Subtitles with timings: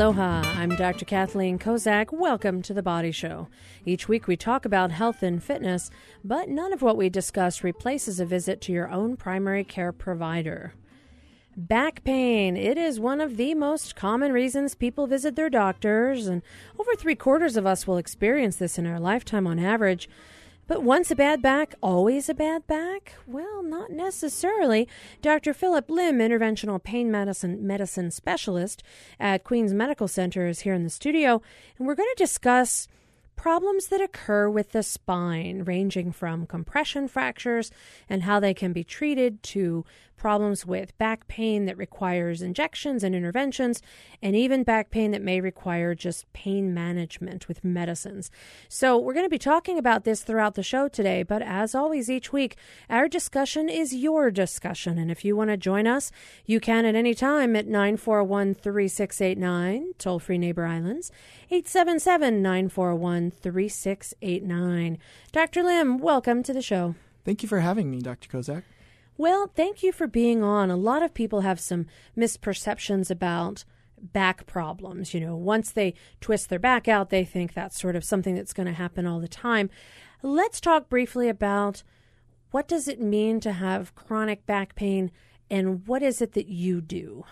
[0.00, 1.04] Aloha, I'm Dr.
[1.04, 2.10] Kathleen Kozak.
[2.10, 3.48] Welcome to The Body Show.
[3.84, 5.90] Each week we talk about health and fitness,
[6.24, 10.72] but none of what we discuss replaces a visit to your own primary care provider.
[11.54, 12.56] Back pain.
[12.56, 16.40] It is one of the most common reasons people visit their doctors, and
[16.78, 20.08] over three quarters of us will experience this in our lifetime on average.
[20.70, 23.14] But once a bad back, always a bad back?
[23.26, 24.86] Well, not necessarily.
[25.20, 25.52] Dr.
[25.52, 28.84] Philip Lim, interventional pain medicine medicine specialist
[29.18, 31.42] at Queens Medical Center, is here in the studio,
[31.76, 32.86] and we're going to discuss
[33.34, 37.72] problems that occur with the spine, ranging from compression fractures
[38.08, 39.84] and how they can be treated to
[40.20, 43.82] problems with back pain that requires injections and interventions,
[44.22, 48.30] and even back pain that may require just pain management with medicines.
[48.68, 52.10] So, we're going to be talking about this throughout the show today, but as always,
[52.10, 52.56] each week,
[52.90, 54.98] our discussion is your discussion.
[54.98, 56.12] And if you want to join us,
[56.44, 61.10] you can at any time at 941 3689, toll free Neighbor Islands,
[61.50, 64.98] 877 941 3689.
[65.32, 65.62] Dr.
[65.62, 66.94] Lim, welcome to the show.
[67.24, 68.28] Thank you for having me, Dr.
[68.28, 68.64] Kozak.
[69.20, 70.70] Well, thank you for being on.
[70.70, 71.84] A lot of people have some
[72.16, 73.66] misperceptions about
[74.00, 75.12] back problems.
[75.12, 78.54] You know, once they twist their back out, they think that's sort of something that's
[78.54, 79.68] going to happen all the time.
[80.22, 81.82] Let's talk briefly about
[82.50, 85.10] what does it mean to have chronic back pain
[85.50, 87.26] and what is it that you do?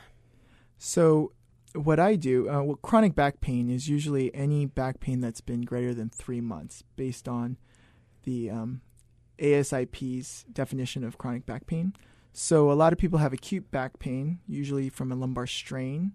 [0.77, 1.33] So,
[1.75, 5.63] what I do, uh, well, chronic back pain is usually any back pain that's been
[5.63, 7.57] greater than three months based on
[8.25, 8.83] the um,
[9.39, 11.95] ASIP's definition of chronic back pain.
[12.33, 16.13] So a lot of people have acute back pain, usually from a lumbar strain.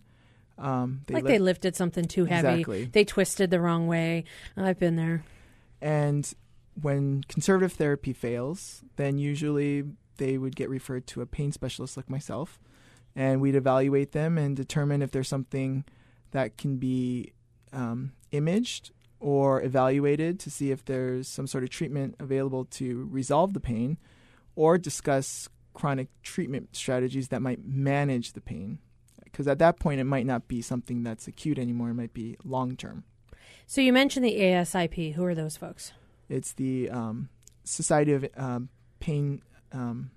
[0.58, 2.48] Um, they like lift, they lifted something too heavy.
[2.48, 2.86] Exactly.
[2.86, 4.26] They twisted the wrong way.
[4.56, 5.24] I've been there.
[5.82, 6.32] And
[6.82, 9.84] when conservative therapy fails, then usually
[10.18, 12.60] they would get referred to a pain specialist like myself,
[13.16, 15.84] and we'd evaluate them and determine if there's something
[16.32, 17.34] that can be
[17.74, 18.92] um, imaged
[19.24, 23.98] or evaluated to see if there's some sort of treatment available to resolve the pain
[24.58, 28.80] or discuss chronic treatment strategies that might manage the pain.
[29.24, 32.36] Because at that point, it might not be something that's acute anymore, it might be
[32.44, 33.06] long term.
[33.66, 35.14] So you mentioned the ASIP.
[35.14, 35.94] Who are those folks?
[36.28, 37.30] It's the um,
[37.64, 38.70] Society of um,
[39.00, 39.42] Pain
[39.72, 40.12] um,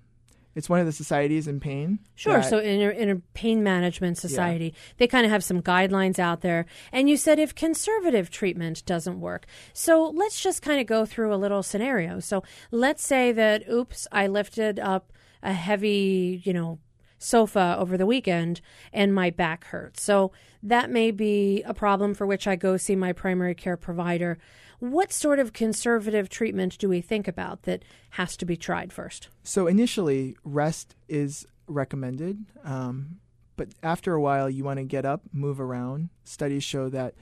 [0.57, 1.99] it's one of the societies in pain.
[2.15, 2.41] Sure.
[2.41, 4.93] So in a, in a pain management society, yeah.
[4.97, 6.65] they kind of have some guidelines out there.
[6.91, 11.31] And you said if conservative treatment doesn't work, so let's just kind of go through
[11.31, 12.19] a little scenario.
[12.19, 15.13] So let's say that, oops, I lifted up
[15.43, 16.79] a heavy, you know,
[17.19, 18.59] sofa over the weekend
[18.91, 20.01] and my back hurts.
[20.01, 20.31] So
[20.63, 24.39] that may be a problem for which I go see my primary care provider.
[24.79, 29.29] What sort of conservative treatment do we think about that has to be tried first?
[29.43, 33.19] So, initially, rest is recommended, um,
[33.55, 36.09] but after a while, you want to get up, move around.
[36.23, 37.15] Studies show that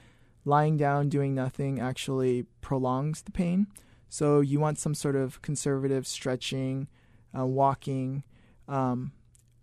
[0.44, 3.68] lying down, doing nothing actually prolongs the pain.
[4.10, 6.88] So, you want some sort of conservative stretching,
[7.36, 8.22] uh, walking,
[8.68, 9.12] um,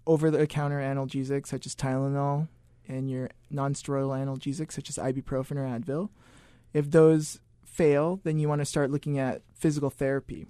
[0.08, 2.48] over the counter analgesics such as Tylenol,
[2.88, 6.10] and your non steroidal analgesics such as ibuprofen or Advil.
[6.74, 7.40] If those
[7.74, 10.46] fail, then you want to start looking at physical therapy.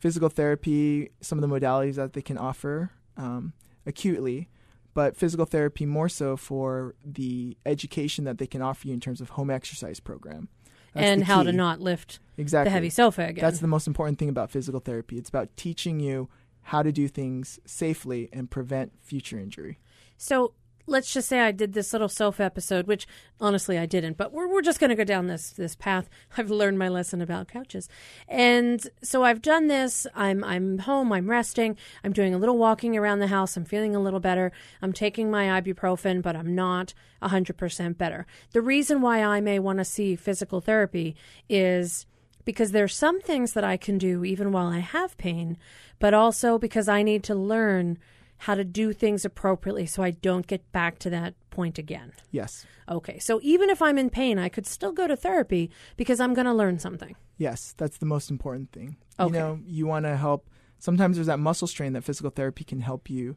[0.00, 3.52] Physical therapy, some of the modalities that they can offer um,
[3.86, 4.48] acutely,
[4.94, 9.20] but physical therapy more so for the education that they can offer you in terms
[9.20, 10.48] of home exercise program.
[10.92, 12.68] That's and how to not lift exactly.
[12.68, 13.42] the heavy sofa again.
[13.42, 15.16] That's the most important thing about physical therapy.
[15.16, 16.28] It's about teaching you
[16.62, 19.78] how to do things safely and prevent future injury.
[20.16, 20.54] So
[20.86, 23.06] let's just say I did this little self episode, which
[23.40, 26.08] honestly I didn't, but we're, we're just going to go down this this path.
[26.36, 27.88] I've learned my lesson about couches,
[28.28, 30.06] and so I've done this.
[30.14, 31.12] I'm I'm home.
[31.12, 31.76] I'm resting.
[32.02, 33.56] I'm doing a little walking around the house.
[33.56, 34.52] I'm feeling a little better.
[34.82, 38.26] I'm taking my ibuprofen, but I'm not hundred percent better.
[38.52, 41.16] The reason why I may want to see physical therapy
[41.48, 42.04] is
[42.44, 45.56] because there's some things that I can do even while I have pain,
[45.98, 47.98] but also because I need to learn
[48.38, 52.12] how to do things appropriately so I don't get back to that point again.
[52.30, 52.66] Yes.
[52.88, 53.18] Okay.
[53.18, 56.46] So even if I'm in pain, I could still go to therapy because I'm going
[56.46, 57.16] to learn something.
[57.38, 58.96] Yes, that's the most important thing.
[59.18, 59.34] Okay.
[59.34, 60.50] You know, you want to help.
[60.78, 63.36] Sometimes there's that muscle strain that physical therapy can help you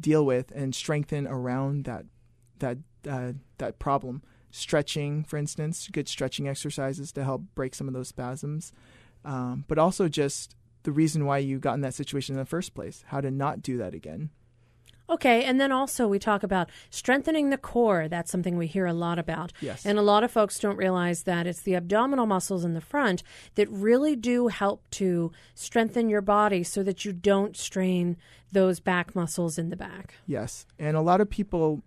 [0.00, 2.04] deal with and strengthen around that
[2.58, 2.78] that
[3.08, 4.22] uh, that problem.
[4.50, 8.72] Stretching, for instance, good stretching exercises to help break some of those spasms,
[9.24, 12.74] um, but also just the reason why you got in that situation in the first
[12.74, 14.30] place, how to not do that again.
[15.10, 18.08] Okay, and then also we talk about strengthening the core.
[18.08, 19.52] That's something we hear a lot about.
[19.60, 19.84] Yes.
[19.84, 23.22] And a lot of folks don't realize that it's the abdominal muscles in the front
[23.56, 28.16] that really do help to strengthen your body so that you don't strain
[28.52, 30.14] those back muscles in the back.
[30.26, 30.66] Yes.
[30.78, 31.82] And a lot of people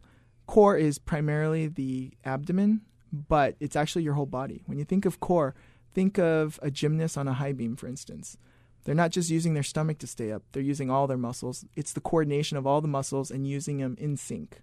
[0.45, 2.81] core is primarily the abdomen,
[3.11, 4.61] but it's actually your whole body.
[4.67, 5.55] When you think of core,
[5.93, 8.37] think of a gymnast on a high beam, for instance.
[8.85, 11.65] They're not just using their stomach to stay up, they're using all their muscles.
[11.75, 14.61] It's the coordination of all the muscles and using them in sync.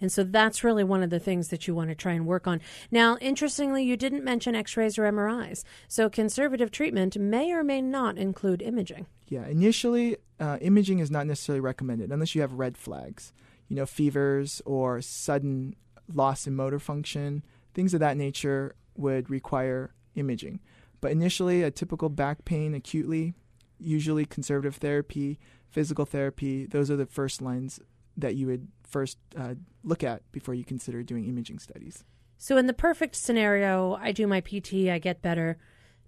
[0.00, 2.46] And so that's really one of the things that you want to try and work
[2.46, 2.60] on.
[2.90, 5.62] Now, interestingly, you didn't mention x rays or MRIs.
[5.88, 9.06] So conservative treatment may or may not include imaging.
[9.28, 13.32] Yeah, initially, uh, imaging is not necessarily recommended unless you have red flags,
[13.68, 15.76] you know, fevers or sudden
[16.12, 17.42] loss in motor function,
[17.72, 20.60] things of that nature would require imaging.
[21.04, 23.34] But initially, a typical back pain acutely,
[23.78, 27.78] usually conservative therapy, physical therapy, those are the first lines
[28.16, 32.04] that you would first uh, look at before you consider doing imaging studies.
[32.38, 35.58] So, in the perfect scenario, I do my PT, I get better,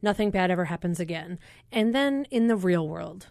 [0.01, 1.39] nothing bad ever happens again.
[1.71, 3.27] And then in the real world,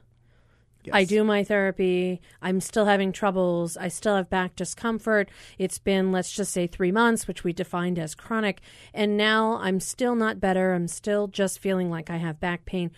[0.88, 0.96] yes.
[0.96, 5.30] I do my therapy, I'm still having troubles, I still have back discomfort.
[5.58, 8.62] It's been, let's just say, three months, which we defined as chronic.
[8.94, 12.92] And now I'm still not better, I'm still just feeling like I have back pain.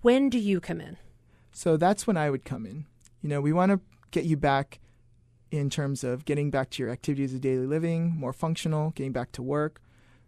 [0.00, 0.96] When do you come in?
[1.52, 2.86] So, that's when I would come in.
[3.20, 4.80] You know, we want to get you back
[5.50, 9.32] in terms of getting back to your activities of daily living, more functional, getting back
[9.32, 9.80] to work.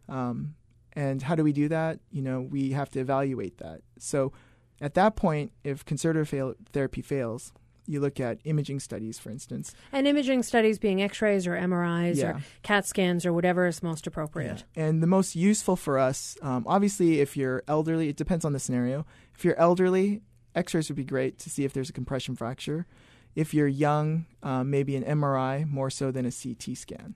[0.09, 0.55] Um,
[0.93, 1.99] and how do we do that?
[2.11, 3.81] You know, we have to evaluate that.
[3.99, 4.33] So
[4.81, 7.53] at that point, if conservative fail- therapy fails,
[7.87, 9.75] you look at imaging studies, for instance.
[9.93, 12.31] And imaging studies being x rays or MRIs yeah.
[12.31, 14.65] or CAT scans or whatever is most appropriate.
[14.75, 14.85] Yeah.
[14.87, 18.59] And the most useful for us, um, obviously, if you're elderly, it depends on the
[18.59, 19.07] scenario.
[19.35, 20.23] If you're elderly,
[20.55, 22.87] x rays would be great to see if there's a compression fracture.
[23.35, 27.15] If you're young, uh, maybe an MRI more so than a CT scan.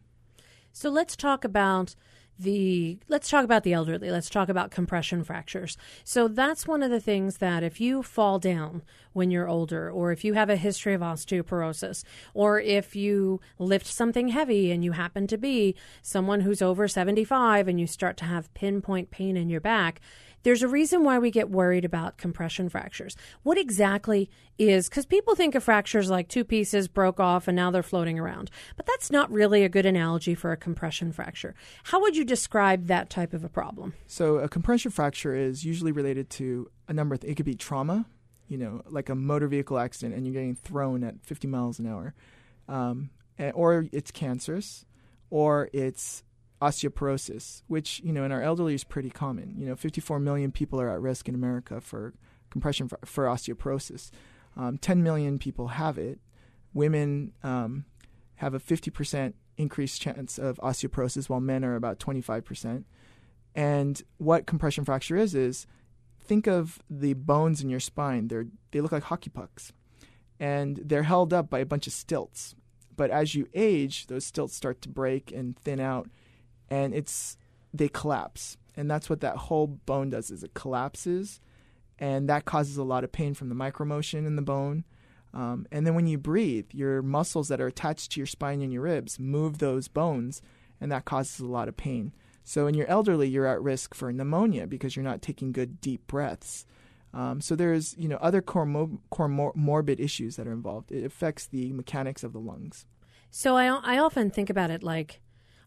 [0.73, 1.95] So let's talk about
[2.39, 4.11] the let's talk about the elderly.
[4.11, 5.77] Let's talk about compression fractures.
[6.05, 8.83] So that's one of the things that if you fall down
[9.13, 12.05] when you're older or if you have a history of osteoporosis
[12.35, 17.67] or if you lift something heavy and you happen to be someone who's over 75
[17.67, 20.01] and you start to have pinpoint pain in your back
[20.43, 23.17] there's a reason why we get worried about compression fractures.
[23.43, 27.71] What exactly is, because people think of fractures like two pieces broke off and now
[27.71, 31.55] they're floating around, but that's not really a good analogy for a compression fracture.
[31.85, 33.95] How would you describe that type of a problem?
[34.07, 38.07] So, a compression fracture is usually related to a number of, it could be trauma,
[38.49, 41.87] you know, like a motor vehicle accident and you're getting thrown at 50 miles an
[41.87, 42.15] hour,
[42.69, 43.11] um,
[43.55, 44.85] or it's cancerous,
[45.31, 46.23] or it's
[46.61, 49.55] osteoporosis, which you know in our elderly is pretty common.
[49.57, 52.15] You know, 54 million people are at risk in America for
[52.51, 54.11] compression for, for osteoporosis.
[54.57, 56.19] Um, 10 million people have it.
[56.75, 57.85] Women um,
[58.37, 62.85] have a 50% increased chance of osteoporosis, while men are about 25%.
[63.55, 65.67] And what compression fracture is is
[66.21, 68.29] think of the bones in your spine.
[68.29, 69.73] They're they look like hockey pucks,
[70.39, 72.55] and they're held up by a bunch of stilts.
[72.97, 76.09] But as you age, those stilts start to break and thin out,
[76.71, 77.37] and it's
[77.73, 78.57] they collapse.
[78.77, 81.41] And that's what that whole bone does is it collapses
[81.99, 84.85] and that causes a lot of pain from the micromotion in the bone.
[85.35, 88.73] Um, and then when you breathe your muscles that are attached to your spine and
[88.73, 90.41] your ribs move those bones
[90.81, 92.15] and that causes a lot of pain.
[92.45, 96.07] So in your elderly you're at risk for pneumonia because you're not taking good deep
[96.07, 96.65] breaths.
[97.13, 100.93] Um, so there's you know other comorbid issues that are involved.
[100.93, 102.87] It affects the mechanics of the lungs.
[103.31, 105.21] So I, I often think about it like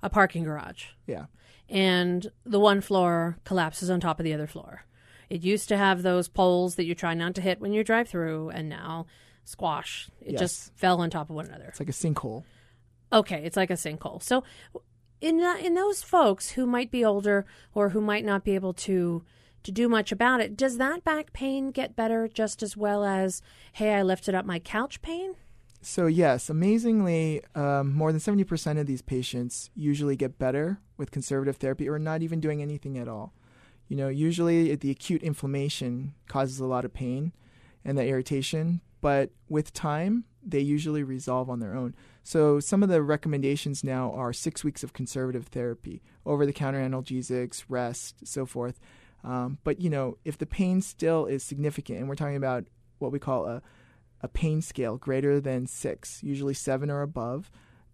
[0.04, 0.86] a parking garage.
[1.08, 1.26] Yeah.
[1.70, 4.86] And the one floor collapses on top of the other floor.
[5.30, 8.10] It used to have those poles that you try not to hit when you drive
[8.10, 9.06] through, and now
[9.46, 10.10] squash.
[10.20, 10.40] It yes.
[10.42, 11.66] just fell on top of one another.
[11.70, 12.44] It's like a sinkhole.
[13.14, 14.22] Okay, it's like a sinkhole.
[14.22, 14.44] So,
[15.22, 19.24] in in those folks who might be older or who might not be able to
[19.64, 23.42] to do much about it, does that back pain get better just as well as
[23.74, 25.36] hey, I lifted up my couch pain?
[25.84, 31.58] So, yes, amazingly, um, more than 70% of these patients usually get better with conservative
[31.58, 33.34] therapy or not even doing anything at all.
[33.88, 37.34] You know, usually the acute inflammation causes a lot of pain
[37.84, 41.96] and the irritation, but with time, they usually resolve on their own.
[42.24, 46.80] So, some of the recommendations now are six weeks of conservative therapy, over the counter
[46.80, 48.80] analgesics, rest, so forth.
[49.24, 52.66] Um, but, you know, if the pain still is significant, and we're talking about
[53.00, 53.64] what we call a
[54.22, 57.52] a pain scale greater than six, usually seven or above,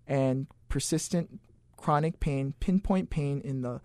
[0.08, 1.40] and persistent
[1.78, 3.82] chronic pain, pinpoint pain in the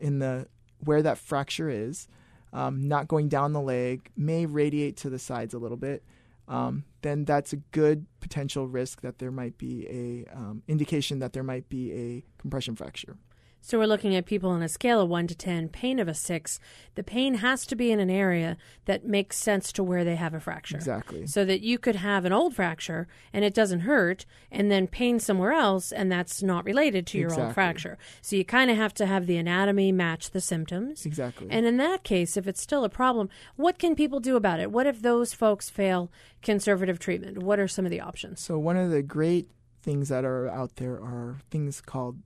[0.00, 0.46] in the
[0.78, 2.08] where that fracture is,
[2.52, 6.02] um, not going down the leg, may radiate to the sides a little bit.
[6.48, 11.32] Um, then that's a good potential risk that there might be a um, indication that
[11.32, 13.16] there might be a compression fracture.
[13.64, 16.14] So we're looking at people on a scale of 1 to 10, pain of a
[16.14, 16.58] 6.
[16.96, 20.34] The pain has to be in an area that makes sense to where they have
[20.34, 20.76] a fracture.
[20.76, 21.28] Exactly.
[21.28, 25.20] So that you could have an old fracture and it doesn't hurt, and then pain
[25.20, 27.44] somewhere else, and that's not related to your Exactly.
[27.44, 27.98] old fracture.
[28.20, 31.06] So you kind of have to have the anatomy match the symptoms.
[31.06, 31.46] Exactly.
[31.48, 34.72] And in that case, if it's still a problem, what can people do about it?
[34.72, 36.10] What if those folks fail
[36.42, 37.44] conservative treatment?
[37.44, 38.40] What are some of the options?
[38.40, 39.48] So one of the great
[39.80, 42.16] things that are out there are things called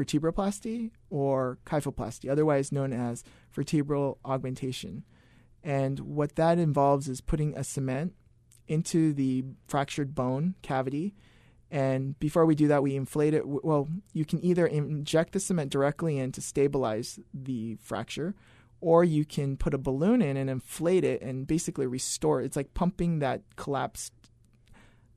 [0.00, 5.04] vertebroplasty or kyphoplasty, otherwise known as vertebral augmentation.
[5.62, 8.14] And what that involves is putting a cement
[8.66, 11.14] into the fractured bone cavity.
[11.70, 13.42] And before we do that, we inflate it.
[13.46, 18.34] Well, you can either inject the cement directly in to stabilize the fracture,
[18.80, 22.46] or you can put a balloon in and inflate it and basically restore it.
[22.46, 24.12] It's like pumping that collapsed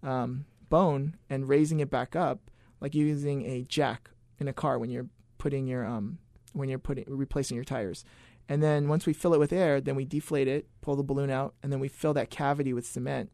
[0.04, 4.10] um, bone and raising it back up, like using a jack
[4.44, 5.08] in a car when you're
[5.40, 6.20] putting your um,
[6.54, 8.06] when you're putting replacing your tires.
[8.50, 11.30] And then once we fill it with air, then we deflate it, pull the balloon
[11.30, 13.32] out, and then we fill that cavity with cement.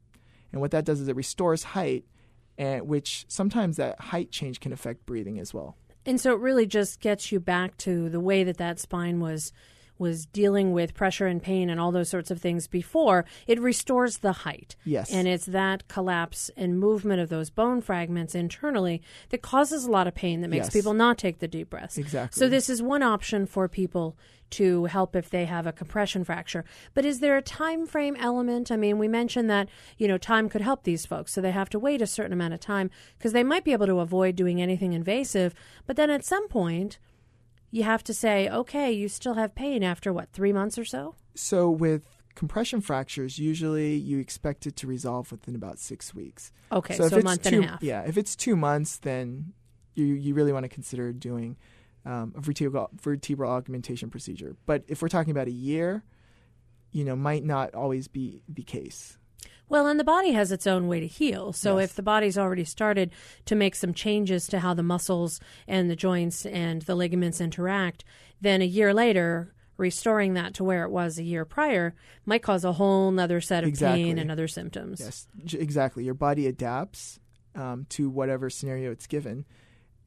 [0.52, 2.06] And what that does is it restores height,
[2.58, 5.76] and which sometimes that height change can affect breathing as well.
[6.06, 9.52] And so it really just gets you back to the way that that spine was
[10.00, 13.26] was dealing with pressure and pain and all those sorts of things before.
[13.46, 14.76] It restores the height.
[14.86, 15.12] Yes.
[15.14, 20.08] And it's that collapse and movement of those bone fragments internally that causes a lot
[20.08, 20.74] of pain that makes Yes.
[20.74, 21.98] people not take the deep breaths.
[21.98, 22.40] Exactly.
[22.40, 24.18] So this is one option for people
[24.52, 26.66] to help if they have a compression fracture.
[26.96, 28.72] But is there a time frame element?
[28.72, 31.34] I mean, we mentioned that, you know, time could help these folks.
[31.34, 33.86] So they have to wait a certain amount of time because they might be able
[33.86, 35.54] to avoid doing anything invasive,
[35.86, 36.98] but then at some point
[37.72, 41.16] you have to say, okay, you still have pain after what, 3 months or so?
[41.36, 46.52] So with compression fractures, usually you expect it to resolve within about six weeks.
[46.72, 47.84] Okay, so so, a it's month two, and a half.
[47.84, 49.54] Yeah, if it's two months, then
[49.94, 51.58] you you really want to consider doing
[52.06, 54.56] um, a vertebral vertebral augmentation procedure.
[54.66, 56.04] But if we're talking about a year,
[56.92, 59.18] you know, might not always be the case.
[59.70, 61.54] Well, and the body has its own way to heal.
[61.54, 61.92] So Yes.
[61.92, 63.12] if the body's already started
[63.46, 68.04] to make some changes to how the muscles and the joints and the ligaments interact,
[68.42, 71.94] then a year later, restoring that to where it was a year prior
[72.26, 74.04] might cause a whole nother set of Exactly.
[74.04, 75.00] pain and other symptoms.
[75.00, 76.04] Yes, exactly.
[76.04, 77.20] Your body adapts
[77.56, 79.46] um, to whatever scenario it's given,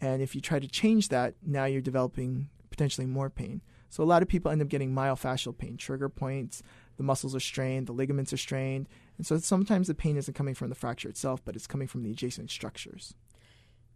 [0.00, 3.62] and if you try to change that, now you're developing potentially more pain.
[3.88, 6.62] So a lot of people end up getting myofascial pain, trigger points.
[7.03, 10.55] The muscles are strained, the ligaments are strained, and so sometimes the pain isn't coming
[10.55, 13.15] from the fracture itself, but it's coming from the adjacent structures.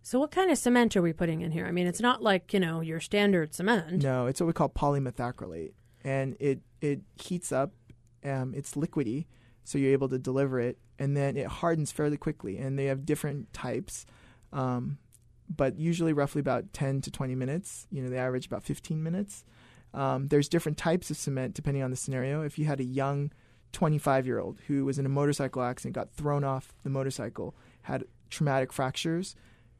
[0.02, 1.66] So what kind of cement are we putting in here?
[1.66, 4.02] I mean, it's not like, you know, your standard cement.
[4.02, 7.70] No, it's what we call polymethacrylate, and it it heats up.
[8.24, 9.26] Um, it's liquidy,
[9.62, 12.58] so you're able to deliver it, and then it hardens fairly quickly.
[12.58, 14.04] And they have different types,
[14.52, 14.98] um,
[15.48, 17.86] but usually roughly about 10 to 20 minutes.
[17.92, 19.44] You know, they average about 15 minutes.
[19.96, 22.42] Um, there's different types of cement depending on the scenario.
[22.42, 23.32] If you had a young
[23.72, 28.04] 25 year old who was in a motorcycle accident, got thrown off the motorcycle, had
[28.30, 29.34] traumatic fractures,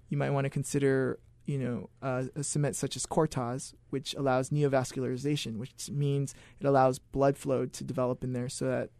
[0.08, 4.50] you might want to consider you know uh, a cement such as Cortoss, which allows
[4.50, 8.90] neovascularization, which means it allows blood flow to develop in there, so that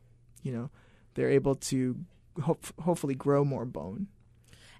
[0.43, 0.71] you know
[1.15, 1.97] they're able to
[2.43, 4.09] hope, hopefully grow more bone.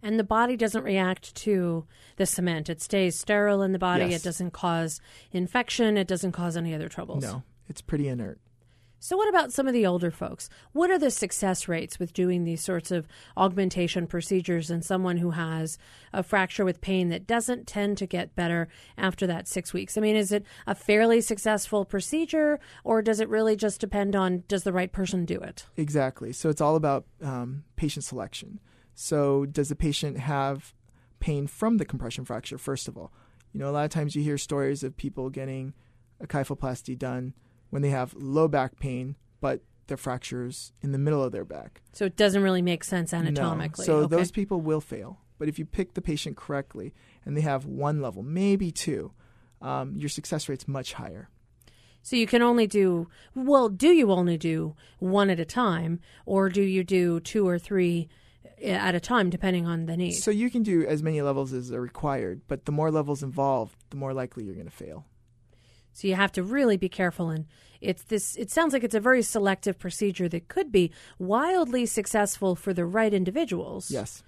[0.03, 1.87] And the body doesn't react to
[2.17, 2.69] the cement.
[2.69, 4.07] It stays sterile in the body.
[4.07, 4.21] Yes.
[4.21, 5.01] It doesn't cause
[5.33, 5.97] infection.
[5.97, 7.23] It doesn't cause any other troubles.
[7.23, 8.39] No, it's pretty inert.
[8.99, 10.49] So, what about some of the older folks?
[10.73, 15.31] What are the success rates with doing these sorts of augmentation procedures in someone who
[15.31, 15.79] has
[16.13, 19.97] a fracture with pain that doesn't tend to get better after that six weeks?
[19.97, 24.45] I mean, is it a fairly successful procedure, or does it really just depend on
[24.49, 25.67] does the right person do it?
[25.77, 26.33] Exactly.
[26.33, 28.61] So it's all about um, patient selection.
[28.97, 30.75] So does the patient have
[31.21, 32.59] pain from the compression fracture?
[32.59, 33.13] First of all,
[33.53, 35.75] you know a lot of times you hear stories of people getting
[36.19, 37.35] a kyphoplasty done
[37.71, 41.83] when they have low back pain, but the fractures in the middle of their back.
[41.93, 43.19] So, it doesn't really make sense No.
[43.19, 43.85] anatomically.
[43.85, 44.17] So okay.
[44.17, 45.21] those people will fail.
[45.39, 49.13] But if you pick the patient correctly and they have one level, maybe two,
[49.61, 51.29] um, your success rate's much higher.
[52.03, 53.69] So you can only do well.
[53.69, 58.09] Do you only do one at a time, or do you do two or three
[58.63, 60.13] at a time, depending on the need?
[60.13, 63.77] So you can do as many levels as are required, but the more levels involved,
[63.91, 65.07] the more likely you're going to fail.
[65.93, 67.31] So you have to really be careful.
[67.31, 67.47] And
[67.81, 68.37] it's this.
[68.37, 72.85] It sounds like it's a very selective procedure that could be wildly successful for the
[72.85, 73.91] right individuals.
[73.91, 74.23] Yes.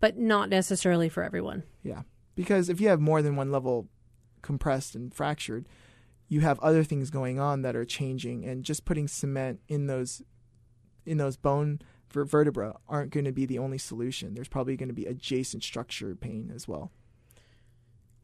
[0.00, 1.62] but not necessarily for everyone.
[1.84, 2.02] Yeah.
[2.34, 3.88] Because if you have more than one level
[4.42, 5.68] compressed and fractured,
[6.28, 10.22] you have other things going on that are changing and just putting cement in those
[11.06, 11.80] in those bone
[12.12, 14.34] vertebra aren't going to be the only solution.
[14.34, 16.92] There's probably going to be adjacent structure pain as well.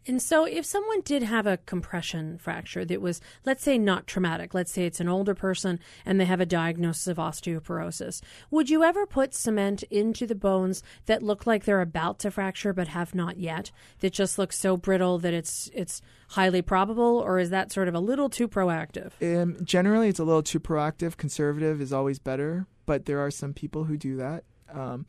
[0.08, 4.54] And so, if someone did have a compression fracture that was, let's say, not traumatic,
[4.54, 8.82] let's say it's an older person and they have a diagnosis of osteoporosis, would you
[8.82, 13.14] ever put cement into the bones that look like they're about to fracture but have
[13.14, 13.70] not yet?
[14.00, 17.94] That just look so brittle that it's it's highly probable, or is that sort of
[17.94, 19.12] a little too proactive?
[19.20, 21.18] Um, generally, it's a little too proactive.
[21.18, 24.44] Conservative is always better, but there are some people who do that.
[24.72, 25.04] Um,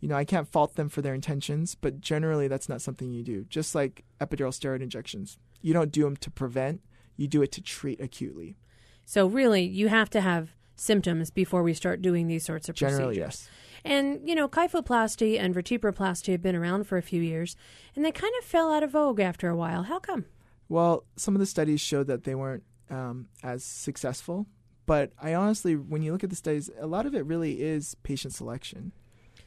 [0.00, 3.22] you know, I can't fault them for their intentions, but generally that's not something you
[3.22, 3.46] do.
[3.48, 6.82] Just like epidural steroid injections, you don't do them to prevent,
[7.16, 8.58] you do it to treat acutely.
[9.06, 13.16] So really, you have to have symptoms before we start doing these sorts of Generally,
[13.16, 13.48] procedures.
[13.84, 13.92] yes.
[13.94, 17.56] And you know, kyphoplasty and vertebroplasty have been around for a few years,
[17.96, 19.84] and they kind of fell out of vogue after a while.
[19.84, 20.26] How come?
[20.68, 24.46] Well, some of the studies showed that they weren't um, as successful.
[24.86, 27.94] But I honestly, when you look at the studies, a lot of it really is
[28.02, 28.92] patient selection.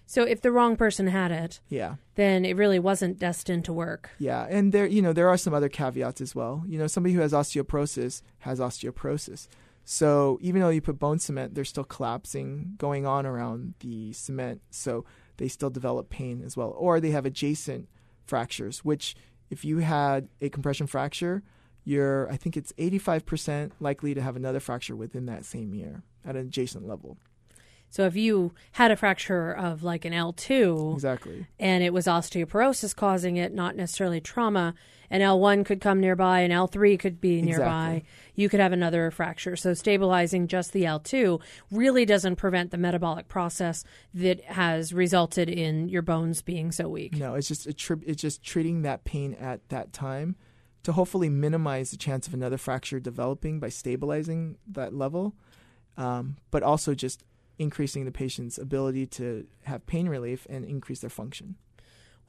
[0.07, 1.95] So if the wrong person had it, Yeah.
[2.13, 4.11] then it really wasn't destined to work.
[4.19, 6.63] Yeah, and there you know there are some other caveats as well.
[6.67, 9.47] You know, somebody who has osteoporosis has osteoporosis.
[9.83, 14.61] So even though you put bone cement, there's still collapsing going on around the cement,
[14.69, 15.05] so
[15.37, 16.73] they still develop pain as well.
[16.77, 17.89] Or they have adjacent
[18.25, 19.15] fractures, which
[19.49, 21.43] if you had a compression fracture,
[21.85, 26.35] you're I think it's 85% likely to have another fracture within that same year at
[26.35, 27.17] an adjacent level.
[27.91, 31.45] So if you had a fracture of like an L2 Exactly.
[31.59, 34.73] and it was osteoporosis causing it, not necessarily trauma,
[35.09, 38.03] and L1 could come nearby and L3 could be nearby, Exactly.
[38.33, 39.55] you could have another fracture.
[39.55, 41.39] So stabilizing just the L2
[41.71, 47.15] really doesn't prevent the metabolic process that has resulted in your bones being so weak.
[47.15, 50.35] No, it's just a tri- it's just treating that pain at that time
[50.85, 55.35] to hopefully minimize the chance of another fracture developing by stabilizing that level,
[55.97, 57.23] um, but also just
[57.57, 61.55] increasing the patient's ability to have pain relief and increase their function.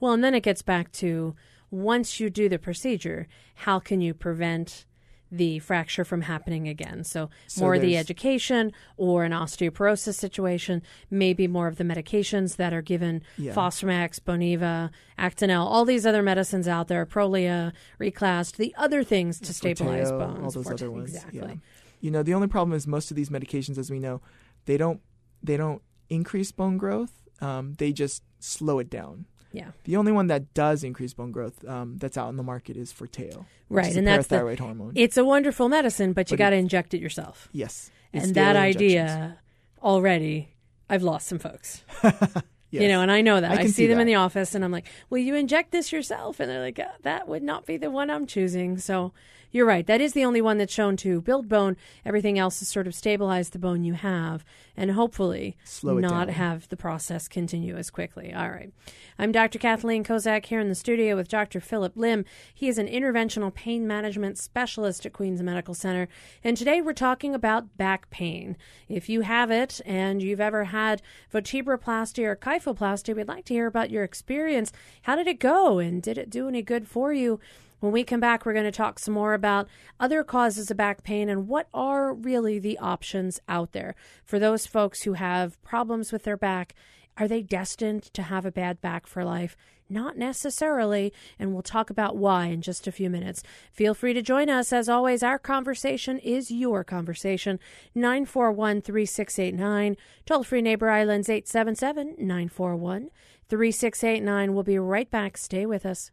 [0.01, 1.37] Well, and then it gets back to
[1.71, 4.87] once you do the procedure, how can you prevent
[5.31, 7.05] the fracture from happening again?
[7.05, 12.57] So, So more of the education or an osteoporosis situation, maybe more of the medications
[12.57, 13.55] that are given Yeah.
[13.55, 19.53] Fosamax, Boniva, Actonel, all these other medicines out there, Prolia, Reclast, the other things to
[19.53, 20.45] stabilize Forteo, bones.
[20.57, 21.15] all those other ones.
[21.15, 21.39] Exactly.
[21.41, 21.55] Yeah.
[22.01, 24.21] You know, the only problem is most of these medications, as we know,
[24.67, 25.01] they don't
[25.43, 27.13] they don't increase bone growth.
[27.41, 29.27] Um, they just slow it down.
[29.57, 29.71] Yeah.
[29.85, 32.93] The only one that does increase bone growth um, that's out in the market is
[32.93, 34.93] Forteo, which Right, and that's the- hormone.
[34.95, 37.49] It's a wonderful medicine, but you got to inject it yourself.
[37.53, 39.39] yes, and that idea
[39.83, 40.55] already,
[40.91, 41.83] I've lost some folks.
[42.03, 42.43] Yes.
[42.83, 43.53] You know, and I know that.
[43.53, 45.93] I I, see, see them in the office and I'm like, will you inject this
[45.93, 46.41] yourself?
[46.41, 48.77] And they're like, "Uh, that would not be the one I'm choosing.
[48.77, 49.13] So
[49.57, 49.87] you're right.
[49.87, 51.79] That is the only one that's shown to build bone.
[52.05, 54.45] Everything else is sort of stabilize the bone you have
[54.77, 56.35] and hopefully Slow not down.
[56.35, 58.35] have the process continue as quickly.
[58.35, 58.71] All right.
[59.19, 59.59] I'm Dr.
[59.59, 61.61] Kathleen Kozak here in the studio with Dr.
[61.61, 62.27] Philip Lim.
[62.55, 66.07] He is an interventional pain management specialist at Queens Medical Center.
[66.45, 68.59] And today we're talking about back pain.
[68.91, 71.01] If you have it and you've ever had
[71.33, 74.71] vertebroplasty or kyphoplasty, we'd like to hear about your experience.
[75.03, 75.79] How did it go?
[75.79, 77.41] And did it do any good for you?
[77.81, 79.69] When we come back, we're going to talk some more about
[80.01, 84.67] other causes of back pain and what are really the options out there for those
[84.67, 86.75] folks who have problems with their back.
[87.19, 89.57] Are they destined to have a bad back for life?
[89.89, 93.43] Not necessarily, and we'll talk about why in just a few minutes.
[93.73, 94.73] Feel free to join us.
[94.73, 97.61] As always, our conversation is your conversation.
[97.95, 99.97] 941 3689.
[100.25, 103.11] Toll free Neighbor Islands 877 941
[103.49, 104.55] 3689.
[104.55, 105.37] We'll be right back.
[105.37, 106.11] Stay with us.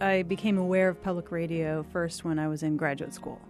[0.00, 3.40] I became aware of public radio first when I was in graduate school.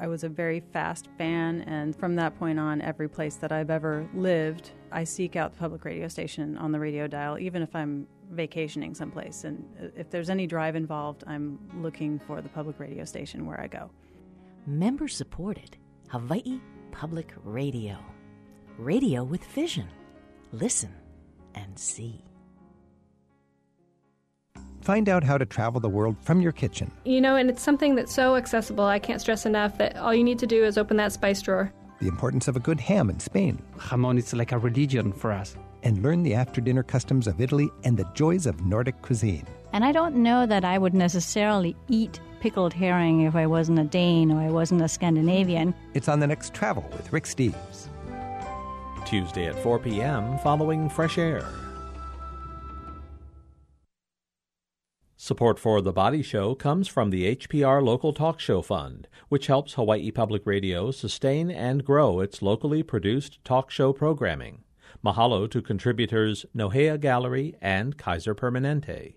[0.00, 3.70] I was a very fast fan, and from that point on, every place that I've
[3.70, 7.74] ever lived, I seek out the public radio station on the radio dial, even if
[7.74, 9.44] I'm vacationing someplace.
[9.44, 13.60] And uh, if there's any drive involved, I'm looking for the public radio station where
[13.60, 13.90] I go.
[14.66, 15.76] Member supported
[16.08, 16.60] Hawaii
[16.92, 17.98] Public Radio.
[18.78, 19.88] Radio with vision.
[20.52, 20.94] Listen
[21.54, 22.24] and see.
[24.80, 26.90] Find out how to travel the world from your kitchen.
[27.04, 28.84] You know, and it's something that's so accessible.
[28.84, 31.72] I can't stress enough that all you need to do is open that spice drawer.
[32.00, 33.62] The importance of a good ham in Spain.
[33.76, 35.56] Jamon is like a religion for us.
[35.82, 39.46] And learn the after dinner customs of Italy and the joys of Nordic cuisine.
[39.72, 43.84] And I don't know that I would necessarily eat pickled herring if I wasn't a
[43.84, 45.74] Dane or I wasn't a Scandinavian.
[45.94, 47.88] It's on the next Travel with Rick Steves.
[49.04, 50.38] Tuesday at 4 p.m.
[50.38, 51.44] following Fresh Air.
[55.22, 59.74] Support for The Body Show comes from the HPR Local Talk Show Fund, which helps
[59.74, 64.62] Hawaii Public Radio sustain and grow its locally produced talk show programming.
[65.04, 69.16] Mahalo to contributors Nohea Gallery and Kaiser Permanente.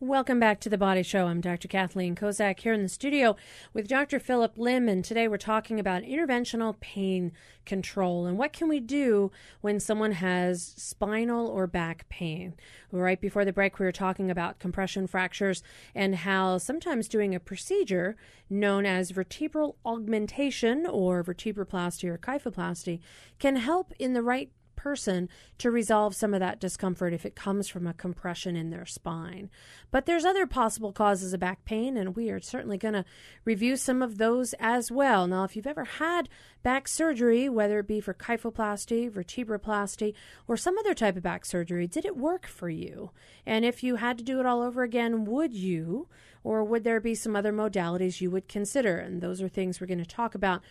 [0.00, 1.26] Welcome back to the Body Show.
[1.26, 1.68] I'm Dr.
[1.68, 3.34] Kathleen Kozak here in the studio
[3.72, 4.20] with Dr.
[4.20, 7.32] Philip Lim, and today we're talking about interventional pain
[7.64, 9.32] control and what can we do
[9.62, 12.56] when someone has spinal or back pain.
[12.92, 15.62] Right before the break, we were talking about compression fractures
[15.94, 18.18] and how sometimes doing a procedure
[18.50, 23.00] known as vertebral augmentation or vertebroplasty or kyphoplasty
[23.38, 27.68] can help in the right person to resolve some of that discomfort if it comes
[27.68, 29.50] from a compression in their spine.
[29.90, 33.04] But there's other possible causes of back pain, and we are certainly going to
[33.44, 35.26] review some of those as well.
[35.26, 36.28] Now, if you've ever had
[36.62, 40.14] back surgery, whether it be for kyphoplasty, vertebroplasty,
[40.46, 43.10] or some other type of back surgery, did it work for you?
[43.44, 46.08] And if you had to do it all over again, would you?
[46.44, 48.98] Or would there be some other modalities you would consider?
[48.98, 50.62] And those are things we're going to talk about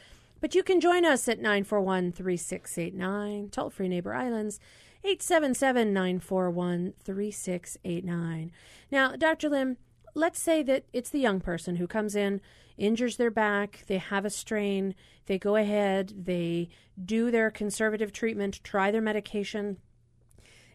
[0.45, 4.59] but you can join us at 941 3689, toll free Neighbor Islands,
[5.03, 8.51] 877 941 3689.
[8.91, 9.49] Now, Dr.
[9.49, 9.77] Lim,
[10.13, 12.41] let's say that it's the young person who comes in,
[12.77, 14.93] injures their back, they have a strain,
[15.25, 16.69] they go ahead, they
[17.03, 19.77] do their conservative treatment, try their medication.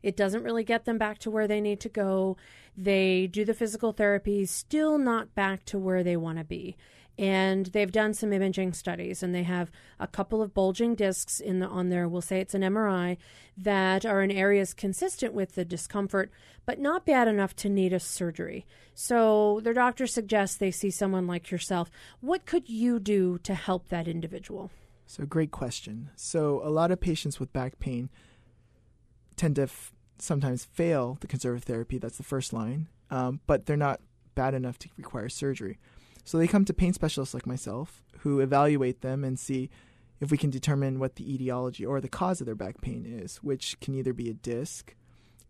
[0.03, 2.37] It doesn't really get them back to where they need to go.
[2.77, 6.77] They do the physical therapy, still not back to where they want to be
[7.19, 11.59] and they've done some imaging studies and they have a couple of bulging discs in
[11.59, 13.17] the on there we'll say it's an MRI
[13.57, 16.31] that are in areas consistent with the discomfort
[16.65, 18.65] but not bad enough to need a surgery.
[18.95, 21.91] So their doctor suggests they see someone like yourself.
[22.21, 24.71] What could you do to help that individual?
[25.07, 26.11] So great question.
[26.15, 28.09] So a lot of patients with back pain
[29.37, 33.77] tend to f- sometimes fail the conservative therapy that's the first line um, but they're
[33.77, 34.01] not
[34.35, 35.79] bad enough to require surgery
[36.25, 39.71] so they come to pain specialists like myself who evaluate them and see
[40.21, 43.37] if we can determine what the etiology or the cause of their back pain is,
[43.39, 44.95] which can either be a disc,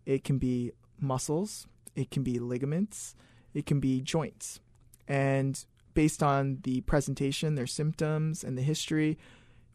[0.05, 3.15] it can be muscles, it can be ligaments,
[3.53, 4.61] it can be joints.
[5.07, 9.17] And based on the presentation, their symptoms, and the history,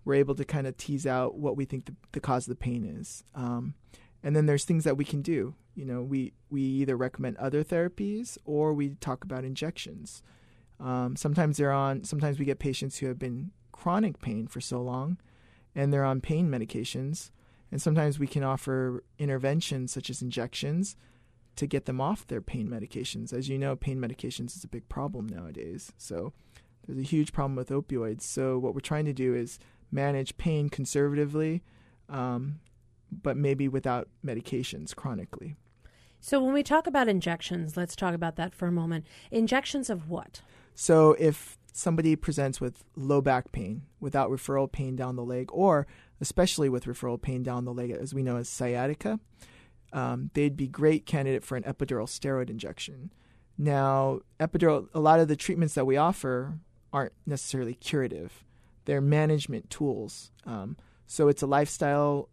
[0.05, 2.57] we're able to kind of tease out what we think the, the cause of the
[2.57, 3.23] pain is.
[3.35, 3.75] Um,
[4.23, 5.55] and then there's things that we can do.
[5.75, 10.23] You know, we, we either recommend other therapies or we talk about injections.
[10.81, 12.05] Um, sometimes they're on.
[12.05, 15.19] Sometimes we get patients who have been chronic pain for so long,
[15.75, 17.31] and they're on pain medications.
[17.71, 20.97] And sometimes we can offer interventions such as injections
[21.57, 23.33] to get them off their pain medications.
[23.33, 25.93] As you know, pain medications is a big problem nowadays.
[25.97, 26.33] So
[26.87, 28.23] there's a huge problem with opioids.
[28.23, 29.59] So what we're trying to do is
[29.91, 31.63] manage pain conservatively,
[32.09, 32.61] um,
[33.11, 35.57] but maybe without medications chronically.
[36.21, 39.07] So when we talk about injections, let's talk about that for a moment.
[39.31, 40.41] Injections of what?
[40.77, 45.87] So if somebody presents with low back pain without referral pain down the leg, or
[46.21, 49.19] especially with referral pain down the leg, as we know as sciatica,
[49.93, 53.11] um, they'd be great candidate for an epidural steroid injection.
[53.57, 56.59] Now, epidural, a lot of the treatments that we offer
[56.93, 58.45] aren't necessarily curative;
[58.85, 60.31] they're management tools.
[60.45, 62.29] Um, so it's a lifestyle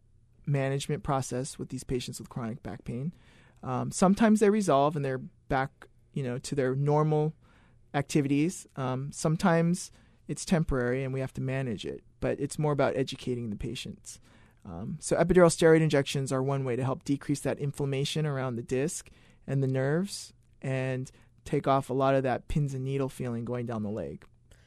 [0.46, 3.14] management process with these patients with chronic back pain.
[3.64, 7.34] Um, sometimes they resolve and they're back, you know, to their normal
[7.94, 8.68] activities.
[8.76, 9.92] Um, sometimes
[10.28, 14.20] it's temporary and we have to manage it, but it's more about educating the patients.
[14.66, 18.62] Um, so, epidural steroid injections are one way to help decrease that inflammation around the
[18.62, 19.10] disc
[19.46, 21.12] and the nerves and
[21.44, 24.26] take off a lot of that pins and needle feeling going down the leg.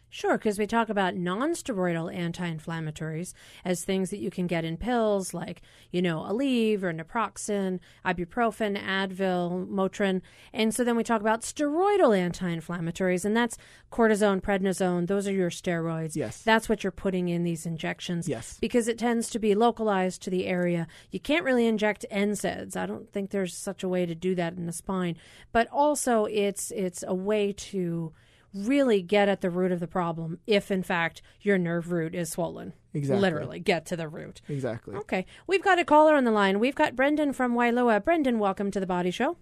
[0.09, 5.35] Sure, because we talk about non-steroidal anti-inflammatories as things that you can get in pills,
[5.35, 11.43] like you know Aleve or naproxen, ibuprofen, Advil, Motrin, and so then we talk about
[11.43, 13.59] steroidal anti-inflammatories, and that's
[13.91, 15.07] cortisone, prednisone.
[15.07, 16.17] Those are your steroids.
[16.17, 18.29] Yes, that's what you're putting in these injections.
[18.29, 20.87] Yes, because it tends to be localized to the area.
[21.11, 22.77] You can't really inject NSAIDs.
[22.77, 25.17] I don't think there's such a way to do that in the spine,
[25.53, 28.13] but also it's it's a way to
[28.57, 32.31] really get at the root of the problem if in fact your nerve root is
[32.31, 32.73] swollen.
[32.95, 33.21] Exactly.
[33.21, 34.41] Literally get to the root.
[34.49, 34.95] Exactly.
[34.97, 35.27] Okay.
[35.47, 36.59] We've got a caller on the line.
[36.59, 38.03] We've got Brendan from Wailoa.
[38.03, 39.37] Brendan, welcome to the Body Show.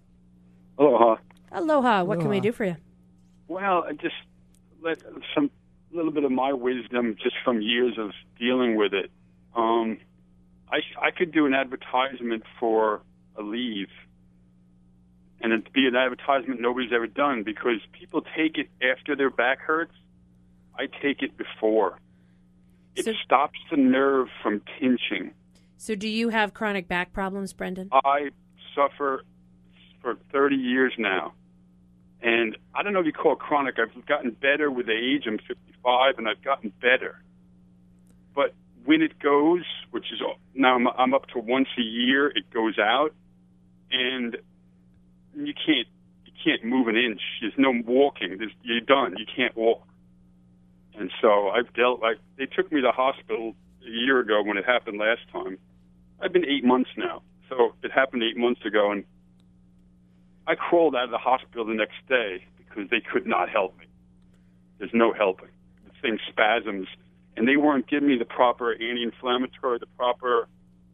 [0.77, 1.15] Aloha.
[1.51, 2.03] Aloha.
[2.03, 2.21] What Aloha.
[2.21, 2.75] can we do for you?
[3.47, 4.15] Well, just
[4.81, 5.01] let
[5.33, 5.49] some
[5.91, 9.09] little bit of my wisdom just from years of dealing with it.
[9.55, 9.99] Um,
[10.69, 13.01] I I could do an advertisement for
[13.37, 13.87] Aleve
[15.41, 19.59] and it'd be an advertisement nobody's ever done because people take it after their back
[19.59, 19.93] hurts.
[20.77, 21.99] I take it before.
[22.95, 25.33] It So- stops the nerve from pinching.
[25.77, 27.89] So, do you have chronic back problems, Brendan?
[27.91, 28.31] I
[28.73, 29.23] suffer
[30.01, 31.33] for 30 years now.
[32.21, 33.77] And I don't know if you call it chronic.
[33.77, 35.27] I've gotten better with age.
[35.27, 37.21] I'm 55 and I've gotten better.
[38.33, 38.53] But
[38.85, 40.21] when it goes, which is
[40.53, 43.13] now I'm, I'm up to once a year, it goes out.
[43.91, 44.37] And
[45.35, 45.87] you can't
[46.25, 47.21] you can't move an inch.
[47.41, 48.37] There's no walking.
[48.37, 49.15] There's, you're done.
[49.17, 49.85] You can't walk.
[50.97, 52.01] And so I've dealt.
[52.01, 55.57] Like they took me to hospital a year ago when it happened last time.
[56.21, 57.21] I've been eight months now.
[57.49, 59.03] So it happened eight months ago, and
[60.47, 63.85] I crawled out of the hospital the next day because they could not help me.
[64.79, 65.49] There's no helping.
[65.85, 66.87] The thing spasms,
[67.37, 70.47] and they weren't giving me the proper anti-inflammatory, the proper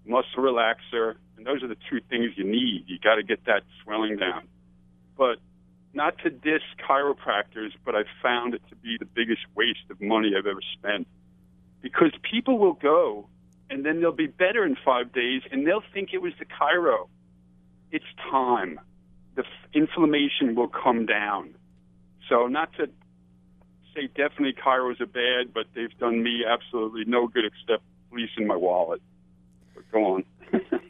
[0.06, 2.84] muscle relaxer, and those are the two things you need.
[2.86, 4.48] You got to get that swelling down.
[5.18, 5.40] But
[5.92, 10.34] not to diss chiropractors, but I found it to be the biggest waste of money
[10.38, 11.08] I've ever spent
[11.82, 13.28] because people will go
[13.72, 17.08] and then they'll be better in five days and they'll think it was the chiro.
[17.92, 18.80] It's time.
[19.34, 21.56] The f- inflammation will come down.
[22.30, 22.88] So, not to
[23.96, 28.56] say definitely chiros are bad, but they've done me absolutely no good except fleecing my
[28.56, 29.02] wallet.
[29.74, 30.24] But go on.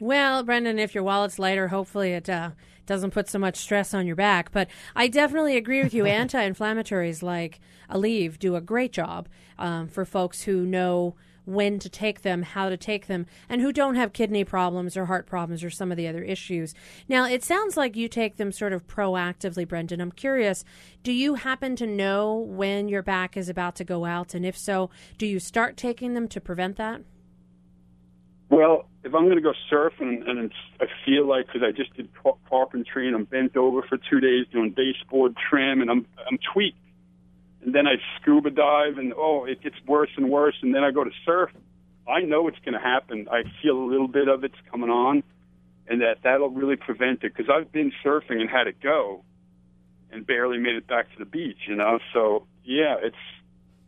[0.00, 2.50] Well, Brendan, if your wallet's lighter, hopefully it uh,
[2.86, 4.52] doesn't put so much stress on your back.
[4.52, 6.06] But I definitely agree with you.
[6.12, 12.22] Anti-inflammatories like Aleve do a great job um, for folks who know when to take
[12.22, 15.70] them, how to take them, and who don't have kidney problems or heart problems or
[15.70, 16.74] some of the other issues.
[17.08, 20.00] Now, it sounds like you take them sort of proactively, Brendan.
[20.00, 20.64] I'm curious,
[21.02, 24.34] do you happen to know when your back is about to go out?
[24.34, 27.02] And if so, do you start taking them to prevent that?
[28.52, 31.96] Well, if I'm going to go surfing and it's, I feel like because I just
[31.96, 32.10] did
[32.50, 36.76] carpentry and I'm bent over for two days doing baseboard trim and I'm I'm tweaked,
[37.64, 40.90] and then I scuba dive and oh it gets worse and worse, and then I
[40.90, 41.48] go to surf.
[42.06, 43.26] I know it's going to happen.
[43.32, 45.22] I feel a little bit of it's coming on,
[45.88, 49.24] and that that'll really prevent it because I've been surfing and had it go,
[50.10, 51.60] and barely made it back to the beach.
[51.66, 53.16] You know, so yeah, it's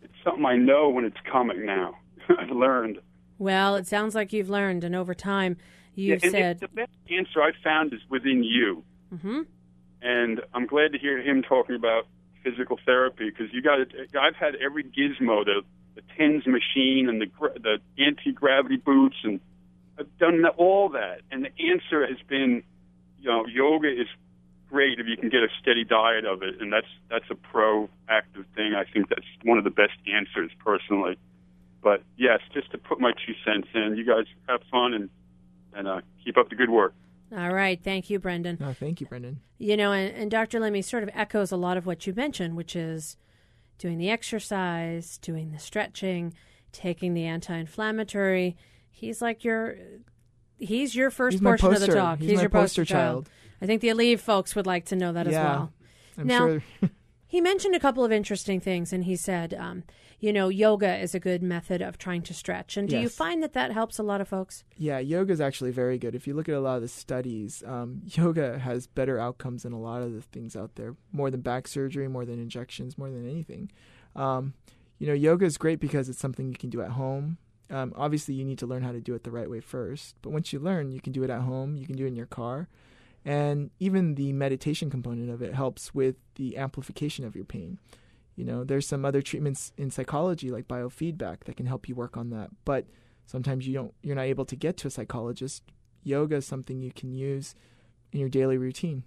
[0.00, 1.98] it's something I know when it's coming now.
[2.30, 3.00] I've learned.
[3.44, 5.58] Well, it sounds like you've learned, and over time,
[5.94, 8.82] you've yeah, said the best answer I've found is within you.
[9.14, 9.42] Mm-hmm.
[10.00, 12.06] And I'm glad to hear him talking about
[12.42, 13.80] physical therapy because you got.
[14.18, 15.60] I've had every gizmo, the
[15.94, 17.26] the TENS machine and the
[17.60, 19.40] the anti gravity boots, and
[19.98, 21.20] I've done all that.
[21.30, 22.62] And the answer has been,
[23.20, 24.08] you know, yoga is
[24.70, 28.46] great if you can get a steady diet of it, and that's that's a proactive
[28.56, 28.72] thing.
[28.74, 31.18] I think that's one of the best answers personally.
[31.84, 35.10] But yes, just to put my two cents in, you guys have fun and
[35.74, 36.94] and uh, keep up the good work.
[37.36, 37.78] All right.
[37.82, 38.56] Thank you, Brendan.
[38.58, 39.40] No, thank you, Brendan.
[39.58, 40.60] You know, and, and Dr.
[40.60, 43.16] Lemmy sort of echoes a lot of what you mentioned, which is
[43.78, 46.32] doing the exercise, doing the stretching,
[46.72, 48.56] taking the anti-inflammatory.
[48.90, 49.76] He's like your
[50.58, 52.18] he's your first he's portion of the talk.
[52.18, 53.26] He's, he's my your poster, poster child.
[53.26, 53.30] child.
[53.60, 55.72] I think the Aleve folks would like to know that yeah, as well.
[56.18, 56.62] I'm now, sure.
[57.34, 59.82] he mentioned a couple of interesting things, and he said, um,
[60.20, 62.76] you know, yoga is a good method of trying to stretch.
[62.76, 64.62] And do you find that that helps a lot of folks?
[64.76, 66.14] Yeah, yoga is actually very good.
[66.14, 69.72] If you look at a lot of the studies, um, yoga has better outcomes than
[69.72, 73.10] a lot of the things out there, more than back surgery, more than injections, more
[73.10, 73.68] than anything.
[74.14, 74.54] Um,
[75.00, 77.38] you know, yoga is great because it's something you can do at home.
[77.68, 80.14] Um, obviously, you need to learn how to do it the right way first.
[80.22, 82.16] But once you learn, you can do it at home, you can do it in
[82.16, 82.68] your car.
[83.24, 87.78] And even the meditation component of it helps with the amplification of your pain.
[88.36, 92.16] You know, there's some other treatments in psychology like biofeedback that can help you work
[92.16, 92.50] on that.
[92.64, 92.86] But
[93.26, 95.62] sometimes you don't you're not able to get to a psychologist.
[96.02, 97.54] Yoga is something you can use
[98.12, 99.04] in your daily routine.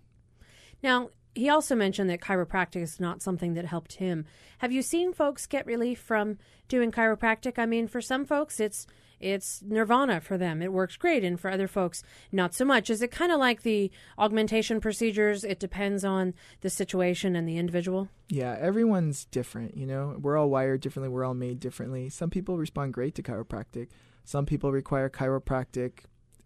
[0.82, 4.25] Now, he also mentioned that chiropractic is not something that helped him.
[4.60, 7.60] Have you seen folks get relief from doing chiropractic?
[7.60, 8.88] I mean, for some folks, it's
[9.19, 10.62] it's nirvana for them.
[10.62, 12.89] It works great, and for other folks, not so much.
[12.89, 15.43] Is it kind of like the augmentation procedures?
[15.43, 18.10] It depends on the situation and the individual.
[18.30, 20.17] Yeah, everyone's different, you know.
[20.19, 22.10] We're all wired differently, we're all made differently.
[22.10, 23.88] Some people respond great to chiropractic.
[24.23, 25.99] Some people require chiropractic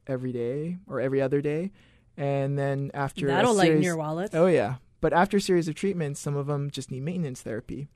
[0.07, 1.71] every day or every other day.
[2.17, 4.31] And then after That'll lighten series- your wallet.
[4.33, 4.75] Oh yeah.
[4.99, 7.87] But after a series of treatments, some of them just need maintenance therapy.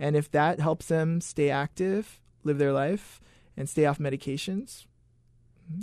[0.00, 3.20] And if that helps them stay active, live their life,
[3.60, 4.86] and stay off medications,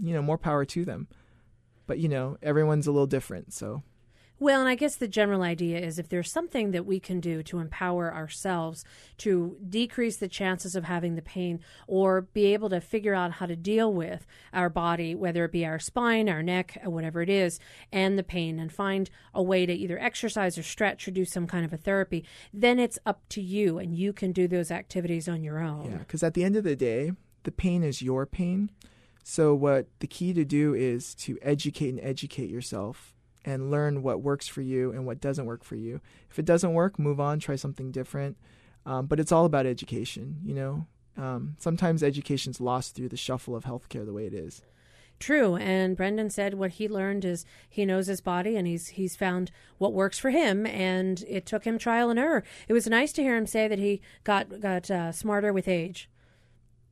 [0.01, 1.07] you know, more power to them.
[1.85, 3.83] But you know, everyone's a little different, so
[4.39, 7.41] Well, and I guess the general idea is if there's something that we can do
[7.43, 8.83] to empower ourselves
[9.19, 13.47] to decrease the chances of having the pain or be able to figure out how
[13.47, 17.29] to deal with our body, whether it be our spine, our neck, uh, whatever it
[17.29, 17.59] is,
[17.91, 21.47] and the pain, and find a way to either exercise or stretch or do some
[21.47, 25.27] kind of a therapy, then it's up to you and you can do those activities
[25.27, 25.89] on your own.
[25.89, 27.13] Yeah, because at the end of the day,
[27.47, 28.69] the pain is your pain.
[29.23, 34.21] So, what the key to do is to educate and educate yourself and learn what
[34.21, 36.01] works for you and what doesn't work for you.
[36.29, 38.35] If it doesn't work, move on, try something different.
[38.85, 40.87] Um, but it's all about education, you know?
[41.15, 44.61] Um, sometimes education's lost through the shuffle of healthcare the way it is.
[45.17, 49.15] True, and Brendan said what he learned is he knows his body and he's he's
[49.15, 52.43] found what works for him, and it took him trial and error.
[52.67, 56.09] It was nice to hear him say that he got got uh, smarter with age.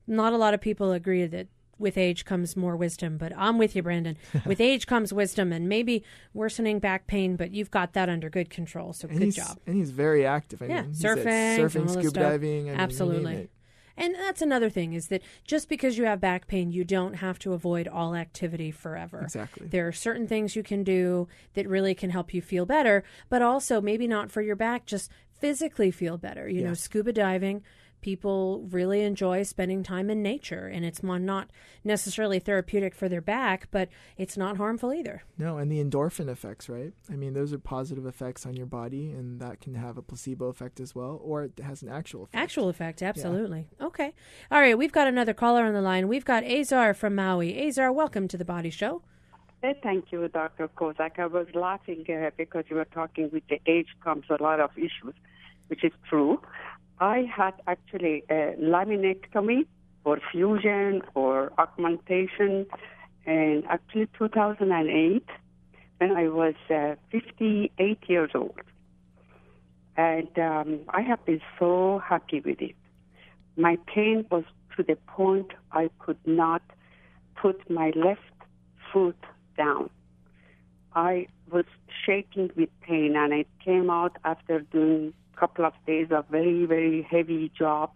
[0.08, 3.76] Not a lot of people agree that with age comes more wisdom, but I'm with
[3.76, 4.18] you, Brandon.
[4.46, 8.50] with age comes wisdom, and maybe worsening back pain, but you've got that under good
[8.50, 8.94] control.
[8.94, 9.60] So and good job.
[9.66, 10.62] And he's very active.
[10.62, 12.70] I yeah, mean, surfing, surfing, scuba diving.
[12.70, 13.50] I Absolutely.
[13.98, 17.40] And that's another thing is that just because you have back pain, you don't have
[17.40, 19.22] to avoid all activity forever.
[19.22, 19.68] Exactly.
[19.68, 23.42] There are certain things you can do that really can help you feel better, but
[23.42, 26.50] also maybe not for your back, just physically feel better.
[26.50, 27.64] You know, scuba diving,
[28.06, 31.50] people really enjoy spending time in nature, and it's not
[31.84, 35.24] necessarily therapeutic for their back, but it's not harmful either.
[35.40, 36.94] No, and the endorphin effects, right?
[37.12, 40.50] I mean, those are positive effects on your body, and that can have a placebo
[40.50, 42.36] effect as well, or it has an actual effect.
[42.36, 43.70] Actual effect, absolutely.
[43.82, 44.14] Okay.
[44.52, 46.08] All right, we've got another caller on the line.
[46.08, 47.68] We've got Azar from Maui.
[47.68, 49.02] Azar, welcome to the Body Show.
[49.82, 50.68] Thank you, Dr.
[50.68, 51.18] Kozak.
[51.18, 54.70] I was laughing uh, because you were talking with the age comes a lot of
[54.78, 55.16] issues,
[55.70, 56.40] which is true.
[57.00, 59.66] I had actually a laminectomy
[60.06, 62.66] or fusion or augmentation
[63.26, 65.24] in actually 2008
[65.98, 68.60] when I was uh, 58 years old.
[69.98, 72.76] And um, I have been so happy with it.
[73.58, 74.44] My pain was
[74.76, 76.62] to the point I could not
[77.36, 78.22] put my left
[78.92, 79.18] foot
[79.58, 79.90] down.
[80.94, 81.66] I was
[82.06, 87.02] shaking with pain, and it came out after doing couple of days of very, very
[87.04, 87.92] heavy job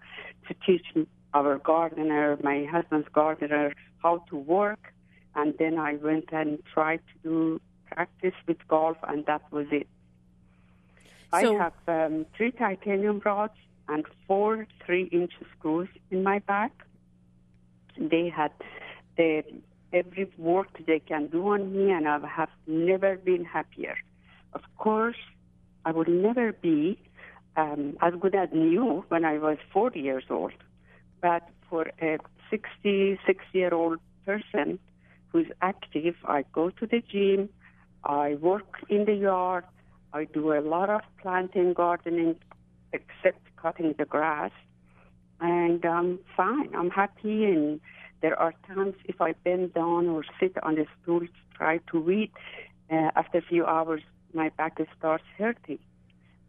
[0.48, 0.86] to teach
[1.34, 3.74] our gardener, my husband's gardener,
[4.04, 4.94] how to work.
[5.36, 9.88] And then I went and tried to do practice with golf, and that was it.
[11.32, 13.54] So- I have um, three titanium rods
[13.88, 16.72] and four three-inch screws in my back.
[17.98, 18.52] They had
[19.18, 19.44] the
[19.92, 23.98] every work they can do on me, and I have never been happier.
[24.54, 25.22] Of course,
[25.86, 27.00] I would never be
[27.56, 30.54] um, as good as new when I was 40 years old.
[31.22, 32.18] But for a
[32.50, 34.80] 66 year old person
[35.32, 37.50] who's active, I go to the gym,
[38.04, 39.66] I work in the yard,
[40.14, 42.36] I do a lot of planting, gardening,
[42.94, 44.52] except cutting the grass,
[45.40, 46.74] and I'm fine.
[46.76, 47.80] I'm happy, and
[48.22, 52.00] there are times if I bend down or sit on the stool to try to
[52.00, 52.32] read,
[52.92, 54.02] uh, after a few hours,
[54.34, 55.80] my back starts hurting.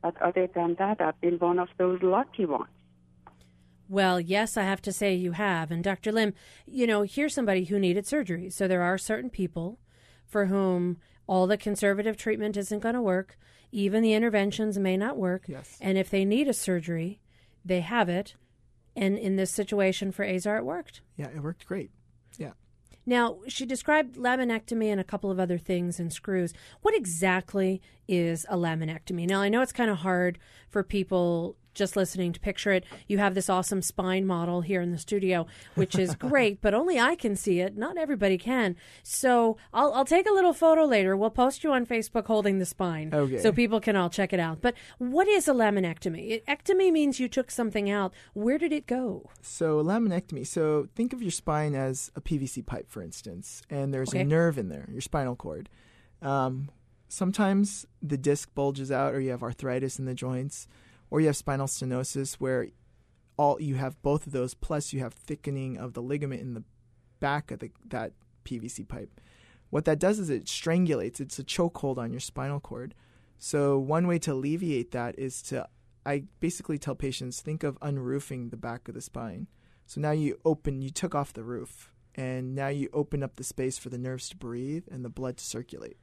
[0.03, 2.71] But other than that, I've been one of those lucky ones.
[3.89, 5.71] Well, yes, I have to say you have.
[5.71, 6.13] And Dr.
[6.13, 6.33] Lim,
[6.65, 8.49] you know, here's somebody who needed surgery.
[8.49, 9.81] So there are certain people
[10.25, 13.37] for whom all the conservative treatment isn't going to work.
[13.73, 15.45] Even the interventions may not work.
[15.49, 15.77] Yes.
[15.81, 17.21] And if they need a surgery,
[17.65, 18.37] they have it.
[18.95, 21.01] And in this situation for Azar, it worked.
[21.17, 21.91] Yeah, it worked great.
[23.07, 26.53] Now, she described laminectomy and a couple of other things and screws.
[26.83, 29.27] What exactly is a laminectomy?
[29.27, 32.85] Now, I know it's kind of hard for people just listening to picture it.
[33.07, 36.99] You have this awesome spine model here in the studio, which is great, but only
[36.99, 37.77] I can see it.
[37.77, 38.77] Not everybody can.
[39.03, 41.17] So I'll, I'll take a little photo later.
[41.17, 43.39] We'll post you on Facebook holding the spine Okay.
[43.39, 44.61] so people can all check it out.
[44.61, 46.31] But what is a laminectomy?
[46.31, 48.13] It, ectomy means you took something out.
[48.35, 49.31] Where did it go?
[49.43, 50.47] So laminectomy.
[50.47, 54.21] So think of your spine as a PVC pipe, for instance, and there's Okay.
[54.21, 55.69] a nerve in there, your spinal cord.
[56.23, 56.69] Um,
[57.09, 60.69] sometimes the disc bulges out, or you have arthritis in the joints,
[61.11, 62.69] or you have spinal stenosis, where
[63.37, 66.65] all you have both of those, plus you have thickening of the ligament in the
[67.21, 68.13] back of the, that
[68.45, 69.21] PVC pipe.
[69.71, 71.21] What that does is it strangulates.
[71.21, 72.95] It's a chokehold on your spinal cord.
[73.39, 75.69] So one way to alleviate that is to,
[76.05, 79.47] I basically tell patients think of unroofing the back of the spine.
[79.87, 83.45] So now you open, you took off the roof, and now you open up the
[83.45, 85.97] space for the nerves to breathe and the blood to circulate.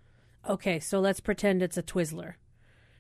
[0.50, 2.36] Okay, so let's pretend it's a Twizzler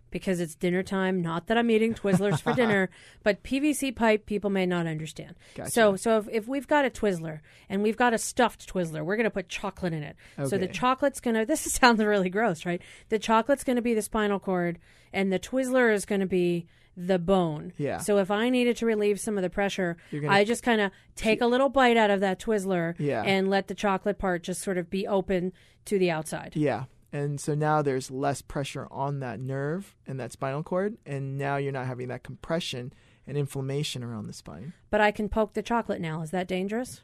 [0.09, 1.21] because it's dinner time.
[1.21, 2.89] Not that I'm eating Twizzlers for dinner,
[3.23, 5.35] but PVC pipe people may not understand.
[5.55, 5.71] Gotcha.
[5.71, 7.39] So, so if, if we've got a Twizzler
[7.69, 10.15] and we've got a stuffed Twizzler, we're going to put chocolate in it.
[10.45, 11.45] So the chocolate's going to.
[11.45, 12.81] This sounds really gross, right?
[13.09, 14.79] The chocolate's going to be the spinal cord,
[15.13, 16.67] and the Twizzler is going to be
[16.97, 17.73] the bone.
[17.77, 17.99] Yeah.
[17.99, 19.97] So if I needed to relieve some of the pressure,
[20.27, 23.21] I just kind of take a little bite out of that Twizzler Yeah.
[23.21, 25.53] and let the chocolate part just sort of be open
[25.85, 26.53] to the outside.
[26.55, 26.85] Yeah.
[27.12, 31.55] And so now there's less pressure on that nerve and that spinal cord, and now
[31.58, 32.91] you're not having that compression
[33.25, 34.73] and inflammation around the spine.
[34.89, 36.21] But I can poke the chocolate now.
[36.21, 37.01] Is that dangerous?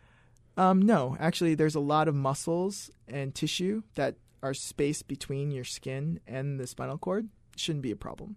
[0.55, 5.63] Um, no, actually, there's a lot of muscles and tissue that are spaced between your
[5.63, 7.29] skin and the spinal cord.
[7.55, 8.35] Shouldn't be a problem.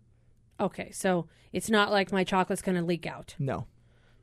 [0.59, 3.35] Okay, so it's not like my chocolate's going to leak out.
[3.39, 3.67] No.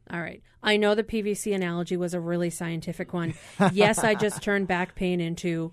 [0.09, 0.41] All right.
[0.61, 3.33] I know the PVC analogy was a really scientific one.
[3.71, 5.71] yes, I just turned back pain into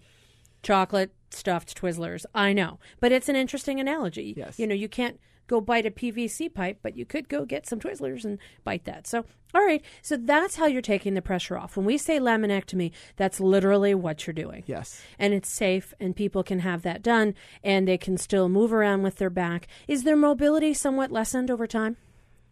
[0.63, 2.25] chocolate stuffed Twizzlers.
[2.35, 2.79] I know.
[3.01, 4.35] But it's an interesting analogy.
[4.37, 4.59] Yes.
[4.59, 5.19] You know, you can't
[5.51, 9.07] go bite a PVC pipe, but you could go get some Twizzlers and bite that.
[9.09, 9.85] So, all right.
[10.01, 11.77] So that's how you're taking the pressure off.
[11.77, 14.63] When we say laminectomy, that's literally what you're doing.
[14.67, 15.03] Yes.
[15.19, 19.03] And it's safe, and people can have that done, and they can still move around
[19.03, 19.67] with their back.
[19.89, 21.97] Is their mobility somewhat lessened over time?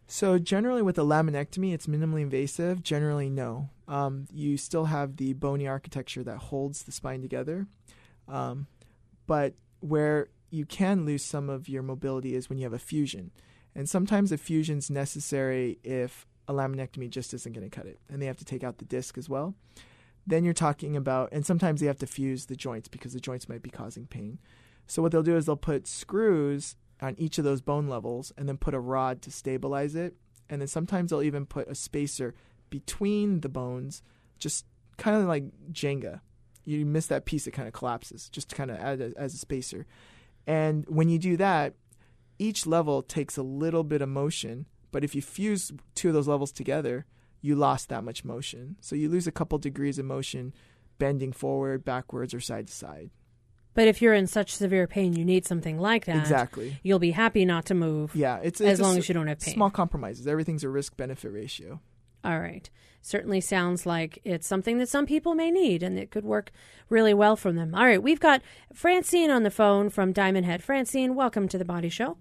[0.08, 2.82] So generally, with a laminectomy, it's minimally invasive.
[2.82, 3.68] Generally, no.
[3.86, 7.66] Um, you still have the bony architecture that holds the spine together,
[8.28, 8.66] um,
[9.26, 13.30] but where you can lose some of your mobility is when you have a fusion,
[13.74, 17.98] and sometimes a fusion is necessary if a laminectomy just isn't going to cut it,
[18.08, 19.54] and they have to take out the disc as well.
[20.26, 23.48] Then you're talking about, and sometimes they have to fuse the joints because the joints
[23.48, 24.38] might be causing pain.
[24.86, 28.48] So what they'll do is they'll put screws on each of those bone levels and
[28.48, 30.16] then put a rod to stabilize it.
[30.50, 32.34] And then sometimes they'll even put a spacer
[32.70, 34.02] between the bones,
[34.38, 34.66] just
[34.96, 36.20] kind of like Jenga.
[36.68, 39.38] You miss that piece, it kind of collapses, just kind of as a, as a
[39.38, 39.86] spacer.
[40.46, 41.72] And when you do that,
[42.38, 44.66] each level takes a little bit of motion.
[44.92, 47.06] But if you fuse two of those levels together,
[47.40, 48.76] you lost that much motion.
[48.82, 50.52] So you lose a couple degrees of motion
[50.98, 53.10] bending forward, backwards, or side to side.
[53.72, 56.16] But if you're in such severe pain, you need something like that.
[56.16, 56.78] Exactly.
[56.82, 58.14] You'll be happy not to move.
[58.14, 59.54] Yeah, it's, as long a, as you don't have pain.
[59.54, 60.26] Small compromises.
[60.26, 61.80] Everything's a risk benefit ratio.
[62.24, 62.68] All right.
[63.00, 66.50] Certainly sounds like it's something that some people may need and it could work
[66.88, 67.74] really well for them.
[67.74, 68.02] All right.
[68.02, 68.42] We've got
[68.74, 70.62] Francine on the phone from Diamond Head.
[70.62, 72.18] Francine, welcome to the Body Show.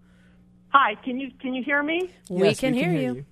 [0.69, 2.09] Hi, can you can you hear me?
[2.29, 3.25] we, can, hear, you.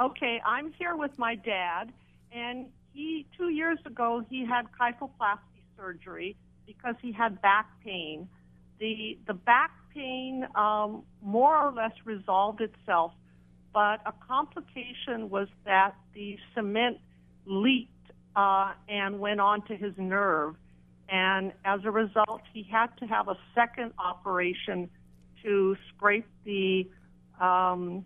[0.00, 1.92] Okay, I'm here with my dad,
[2.32, 8.28] and he two years ago he had kyphoplasty surgery because he had back pain.
[8.80, 13.12] The the back pain um, more or less resolved itself,
[13.72, 16.98] but a complication was that the cement
[17.46, 17.90] leaked
[18.36, 20.54] uh, and went onto his nerve,
[21.08, 24.88] and as a result, he had to have a second operation
[25.42, 26.88] to scrape the
[27.40, 28.04] um,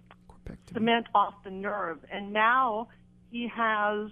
[0.73, 1.99] cement off the nerve.
[2.11, 2.89] And now
[3.31, 4.11] he has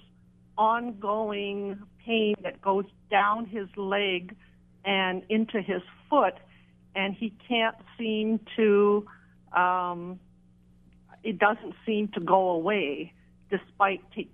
[0.58, 4.36] ongoing pain that goes down his leg
[4.84, 6.34] and into his foot,
[6.94, 9.06] and he can't seem to,
[9.56, 10.18] um,
[11.22, 13.12] it doesn't seem to go away
[13.50, 14.30] despite, ta-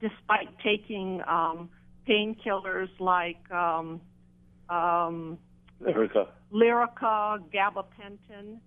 [0.00, 1.70] despite taking um,
[2.08, 3.50] painkillers like.
[3.50, 4.00] Um,
[4.68, 5.38] um,
[5.82, 6.28] Lyrica.
[6.52, 8.58] Lyrica, gabapentin,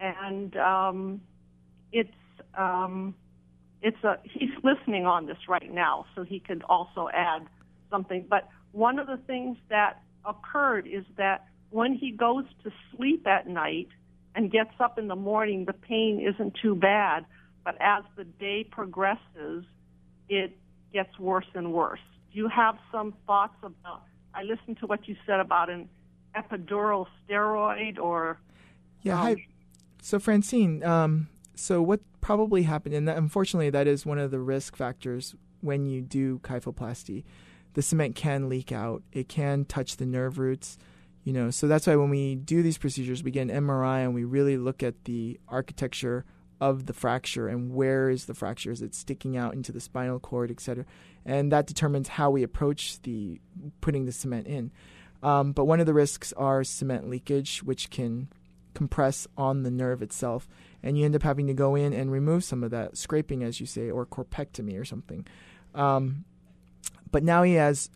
[0.00, 1.20] and um,
[1.92, 2.10] it's
[2.56, 3.14] um,
[3.82, 7.46] it's a he's listening on this right now, so he could also add
[7.90, 8.26] something.
[8.28, 13.46] But one of the things that occurred is that when he goes to sleep at
[13.48, 13.88] night
[14.34, 17.24] and gets up in the morning, the pain isn't too bad,
[17.64, 19.64] but as the day progresses,
[20.28, 20.56] it
[20.92, 22.00] gets worse and worse.
[22.32, 24.02] Do you have some thoughts about?
[24.34, 25.88] I listened to what you said about an
[26.36, 28.38] epidural steroid or
[29.02, 29.46] Yeah, um, hi.
[30.02, 34.40] So Francine, um, so what probably happened, and that, unfortunately, that is one of the
[34.40, 37.24] risk factors when you do kyphoplasty.
[37.74, 39.02] The cement can leak out.
[39.12, 40.78] It can touch the nerve roots.
[41.24, 44.14] You know, so that's why when we do these procedures, we get an MRI and
[44.14, 46.24] we really look at the architecture
[46.60, 48.70] of the fracture and where is the fracture?
[48.70, 50.84] Is it sticking out into the spinal cord, et cetera?
[51.24, 53.40] And that determines how we approach the
[53.80, 54.70] putting the cement in.
[55.22, 58.28] Um, but one of the risks are cement leakage, which can
[58.74, 60.48] compress on the nerve itself,
[60.82, 63.60] and you end up having to go in and remove some of that scraping, as
[63.60, 65.26] you say, or corpectomy or something.
[65.74, 66.24] Um,
[67.10, 67.88] but now he has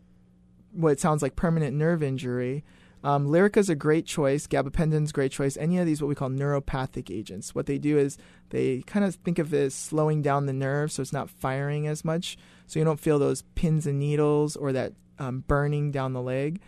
[0.73, 2.65] what sounds like permanent nerve injury.
[3.05, 4.47] Um, Lyrica's a great choice.
[4.47, 5.57] Gabapentin's a great choice.
[5.57, 7.55] Any of these, what we call neuropathic agents.
[7.55, 8.19] What they do is
[8.51, 11.87] they kind of think of it as slowing down the nerve so it's not firing
[11.87, 12.37] as much.
[12.67, 16.61] So you don't feel those pins and needles or that um, burning down the leg.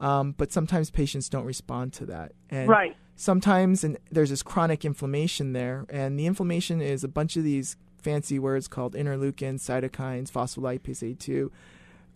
[0.00, 2.32] Um, but sometimes patients don't respond to that.
[2.50, 2.96] And Right.
[3.16, 5.86] Sometimes and there's this chronic inflammation there.
[5.88, 11.50] And the inflammation is a bunch of these fancy words called interleukins, cytokines, phospholipase A2.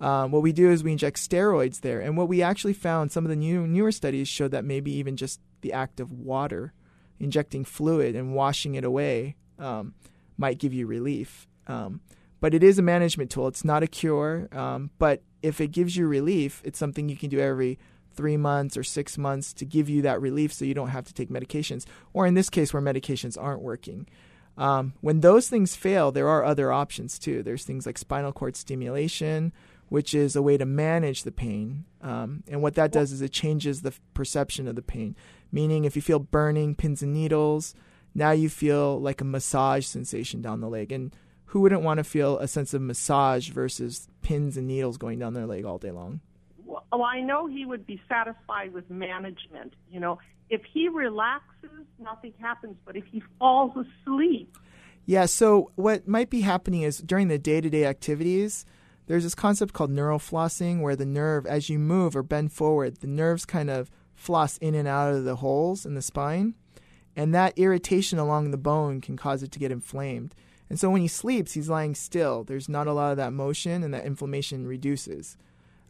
[0.02, 2.00] Um, what we do is we inject steroids there.
[2.00, 5.16] And what we actually found, some of the new, newer studies showed that maybe even
[5.16, 6.72] just the act of water,
[7.20, 9.94] injecting fluid and washing it away, um,
[10.36, 11.46] might give you relief.
[11.68, 12.00] Um,
[12.40, 13.46] but it is a management tool.
[13.46, 14.48] It's not a cure.
[14.50, 17.78] Um, but if it gives you relief, it's something you can do every
[18.14, 21.14] three months or six months to give you that relief so you don't have to
[21.14, 21.86] take medications.
[22.12, 24.08] Or in this case, where medications aren't working.
[24.58, 27.44] Um, when those things fail, there are other options too.
[27.44, 29.52] There's things like spinal cord stimulation,
[29.92, 31.84] which is a way to manage the pain.
[32.00, 35.14] Um, and what that does is it changes the f- perception of the pain.
[35.52, 37.74] Meaning, if you feel burning, pins and needles,
[38.14, 40.92] now you feel like a massage sensation down the leg.
[40.92, 41.14] And
[41.44, 45.34] who wouldn't want to feel a sense of massage versus pins and needles going down
[45.34, 46.20] their leg all day long?
[46.64, 49.74] Well, I know he would be satisfied with management.
[49.90, 50.18] You know,
[50.48, 52.76] if he relaxes, nothing happens.
[52.86, 54.56] But if he falls asleep,
[55.04, 55.26] yeah.
[55.26, 58.64] So what might be happening is during the day-to-day activities,
[59.12, 62.96] there's this concept called neural flossing, where the nerve, as you move or bend forward,
[62.96, 66.54] the nerves kind of floss in and out of the holes in the spine,
[67.14, 70.34] and that irritation along the bone can cause it to get inflamed.
[70.70, 72.42] And so when he sleeps, he's lying still.
[72.42, 75.36] There's not a lot of that motion, and that inflammation reduces.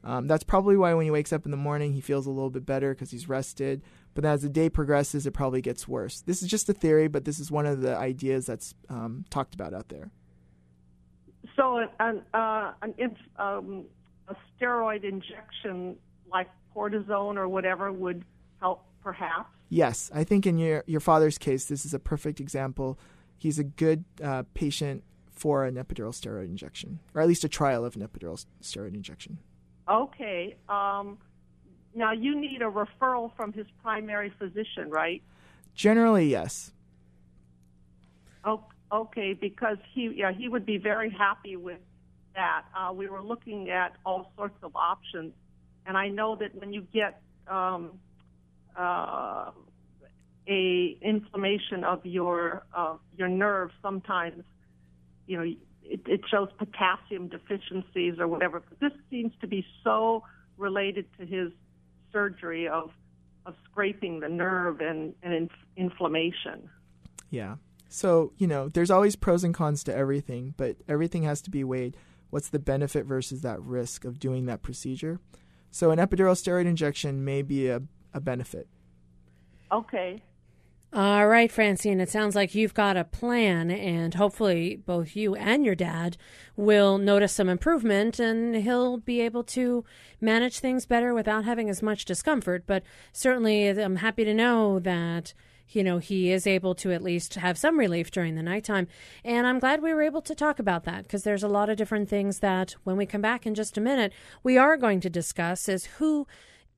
[0.02, 2.50] Um, that's probably why when he wakes up in the morning, he feels a little
[2.50, 3.82] bit better because he's rested.
[4.14, 6.22] But as the day progresses, it probably gets worse.
[6.22, 9.54] This is just a theory, but this is one of the ideas that's um, talked
[9.54, 10.10] about out there.
[11.56, 13.84] So, an, uh, an um,
[14.28, 15.96] a steroid injection
[16.30, 18.24] like cortisone or whatever would
[18.60, 19.50] help, perhaps.
[19.68, 22.98] Yes, I think in your your father's case, this is a perfect example.
[23.36, 27.84] He's a good uh, patient for an epidural steroid injection, or at least a trial
[27.84, 29.38] of an epidural steroid injection.
[29.88, 30.56] Okay.
[30.68, 31.18] Um,
[31.94, 35.22] now you need a referral from his primary physician, right?
[35.74, 36.72] Generally, yes.
[38.44, 38.62] Oh,
[38.92, 41.80] okay, because he yeah he would be very happy with
[42.34, 42.62] that.
[42.76, 45.32] Uh, we were looking at all sorts of options,
[45.86, 47.98] and I know that when you get um,
[48.76, 49.50] uh,
[50.48, 54.44] a inflammation of your uh, your nerve, sometimes
[55.26, 55.44] you know
[55.84, 58.62] it, it shows potassium deficiencies or whatever.
[58.68, 60.24] But this seems to be so
[60.56, 61.52] related to his
[62.12, 62.90] surgery of
[63.44, 66.68] of scraping the nerve and, and inf- inflammation.
[67.30, 67.56] Yeah.
[67.92, 71.62] So, you know, there's always pros and cons to everything, but everything has to be
[71.62, 71.94] weighed.
[72.30, 75.20] What's the benefit versus that risk of doing that procedure?
[75.70, 77.82] So, an epidural steroid injection may be a,
[78.14, 78.66] a benefit.
[79.70, 80.22] Okay.
[80.94, 85.64] All right, Francine, it sounds like you've got a plan, and hopefully both you and
[85.64, 86.16] your dad
[86.56, 89.84] will notice some improvement and he'll be able to
[90.18, 92.64] manage things better without having as much discomfort.
[92.66, 95.34] But certainly, I'm happy to know that.
[95.74, 98.88] You know, he is able to at least have some relief during the nighttime.
[99.24, 101.76] And I'm glad we were able to talk about that because there's a lot of
[101.76, 104.12] different things that when we come back in just a minute,
[104.42, 106.26] we are going to discuss is who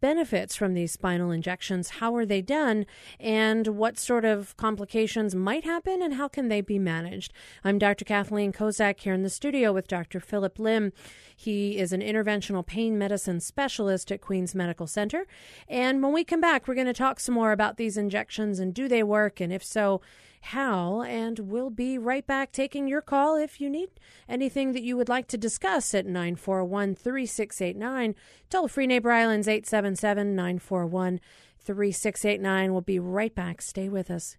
[0.05, 1.89] benefits from these spinal injections?
[1.89, 2.85] How are they done?
[3.19, 7.33] And what sort of complications might happen and how can they be managed?
[7.65, 8.05] I'm Dr.
[8.05, 10.21] Kathleen Kozak here in the studio with Dr.
[10.21, 10.93] Philip Lim.
[11.35, 15.27] He is an interventional pain medicine specialist at Queens Medical Center.
[15.69, 18.75] And when we come back, we're going to talk some more about these injections and
[18.75, 19.41] do they work?
[19.41, 20.03] And if so,
[20.45, 23.89] how, and we'll be right back taking your call if you need
[24.29, 28.15] anything that you would like to discuss at 941 3689.
[28.51, 31.21] Toll free Neighbor Islands 877 941
[31.59, 32.73] 3689.
[32.73, 33.63] We'll be right back.
[33.63, 34.37] Stay with us.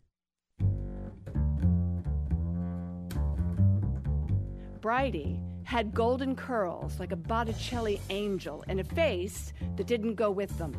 [4.81, 10.55] Bridie had golden curls like a Botticelli angel and a face that didn't go with
[10.59, 10.73] them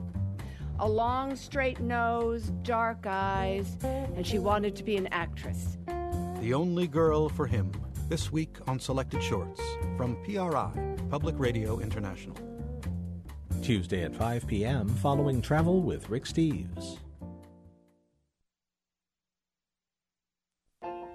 [0.78, 5.78] a long, straight nose, dark eyes, and she wanted to be an actress.
[6.40, 7.72] The only girl for him,
[8.08, 9.60] this week on Selected Shorts
[9.96, 12.36] from PRI, Public Radio International.
[13.62, 14.88] Tuesday at 5 p.m.
[14.88, 16.98] following Travel with Rick Steves.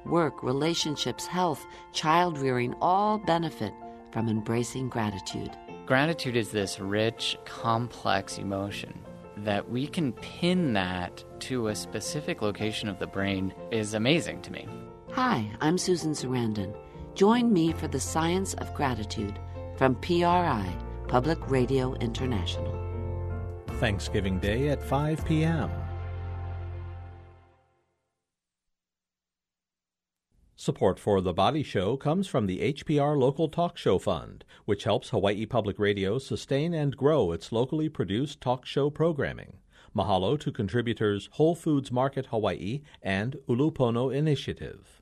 [0.06, 3.72] Work, relationships, health, child rearing all benefit
[4.12, 5.52] from embracing gratitude.
[5.86, 8.94] Gratitude is this rich, complex emotion
[9.38, 14.52] that we can pin that to a specific location of the brain is amazing to
[14.52, 14.68] me.
[15.12, 16.76] Hi, I'm Susan Sarandon.
[17.16, 19.40] Join me for the Science of Gratitude
[19.78, 20.74] from PRI,
[21.08, 22.78] Public Radio International.
[23.80, 25.72] Thanksgiving Day at 5 p.m.
[30.64, 35.10] Support for The Body Show comes from the HPR Local Talk Show Fund, which helps
[35.10, 39.54] Hawaii Public Radio sustain and grow its locally produced talk show programming.
[39.96, 45.01] Mahalo to contributors Whole Foods Market Hawaii and Ulupono Initiative.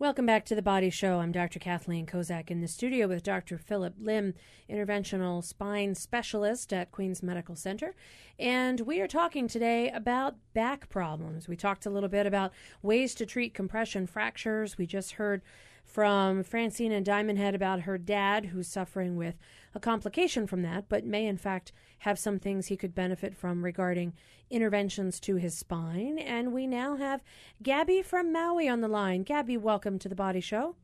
[0.00, 1.18] Welcome back to the Body Show.
[1.18, 1.58] I'm Dr.
[1.58, 3.58] Kathleen Kozak in the studio with Dr.
[3.58, 4.34] Philip Lim,
[4.70, 7.96] interventional spine specialist at Queens Medical Center.
[8.38, 11.48] And we are talking today about back problems.
[11.48, 14.78] We talked a little bit about ways to treat compression fractures.
[14.78, 15.42] We just heard
[15.88, 19.38] from Francine and Diamond Head about her dad who's suffering with
[19.74, 23.64] a complication from that, but may in fact have some things he could benefit from
[23.64, 24.12] regarding
[24.50, 26.18] interventions to his spine.
[26.18, 27.22] And we now have
[27.62, 29.22] Gabby from Maui on the line.
[29.22, 30.76] Gabby, welcome to the Body Show.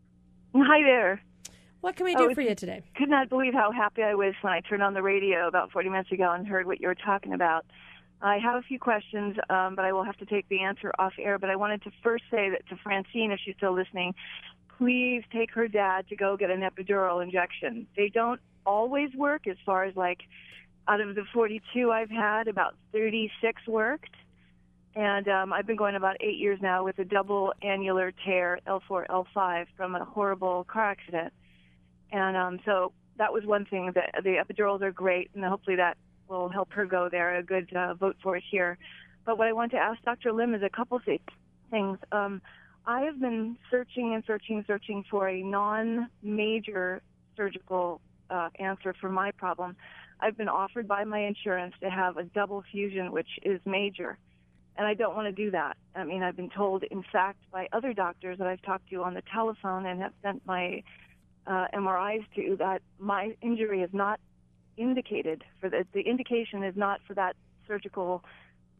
[0.56, 1.20] Hi there.
[1.82, 2.82] What can we do oh, for you today?
[2.96, 5.90] Could not believe how happy I was when I turned on the radio about 40
[5.90, 7.66] minutes ago and heard what you were talking about.
[8.22, 11.12] I have a few questions, um, but I will have to take the answer off
[11.18, 11.38] air.
[11.38, 14.14] But I wanted to first say that to Francine, if she's still listening,
[14.78, 17.86] please take her dad to go get an epidural injection.
[17.96, 20.20] They don't always work as far as like
[20.88, 24.14] out of the 42 I've had, about 36 worked.
[24.96, 29.06] And um, I've been going about eight years now with a double annular tear, L4,
[29.08, 31.32] L5, from a horrible car accident.
[32.12, 35.96] And um, so that was one thing that the epidurals are great, and hopefully that
[36.28, 37.36] will help her go there.
[37.36, 38.78] A good uh, vote for it here.
[39.24, 40.32] But what I want to ask Dr.
[40.32, 41.20] Lim is a couple th-
[41.70, 41.98] things.
[42.12, 42.40] Um,
[42.86, 47.02] I have been searching and searching and searching for a non-major
[47.36, 49.76] surgical uh, answer for my problem.
[50.20, 54.18] I've been offered by my insurance to have a double fusion, which is major.
[54.76, 55.76] And I don't want to do that.
[55.94, 59.14] I mean, I've been told, in fact, by other doctors that I've talked to on
[59.14, 60.82] the telephone and have sent my
[61.46, 64.20] uh, MRIs to, that my injury is not
[64.76, 68.24] indicated for the, the indication is not for that surgical,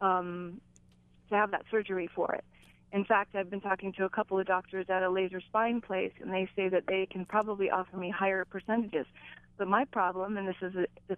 [0.01, 0.61] um,
[1.29, 2.45] to have that surgery for it.
[2.95, 6.13] In fact, I've been talking to a couple of doctors at a laser spine place,
[6.23, 9.05] and they say that they can probably offer me higher percentages.
[9.59, 11.17] But my problem, and this is a, the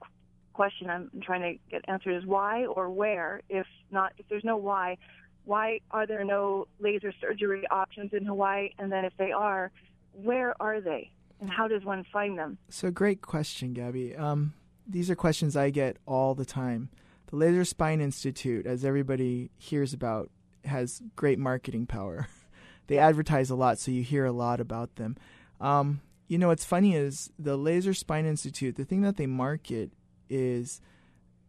[0.55, 3.43] question I'm trying to get answered, is why or where?
[3.51, 4.97] If not, if there's no why,
[5.45, 8.70] why are there no laser surgery options in Hawaii?
[8.79, 9.70] And then if they are,
[10.12, 11.11] where are they?
[11.43, 12.57] And how does one find them?
[12.70, 14.16] So, great question, Gabby.
[14.16, 14.55] Um,
[14.89, 16.89] these are questions I get all the time.
[17.27, 20.31] The Laser Spine Institute, as everybody hears about,
[20.67, 22.29] has great marketing power.
[22.87, 25.17] they advertise a lot, so you hear a lot about them.
[25.61, 29.93] Um, you know, what's funny is the Laser Spine Institute, the thing that they market
[30.29, 30.81] is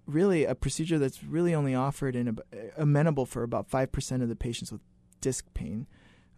[0.05, 2.39] really a procedure that's really only offered and
[2.77, 4.81] amenable for about 5% of the patients with
[5.19, 5.87] disc pain.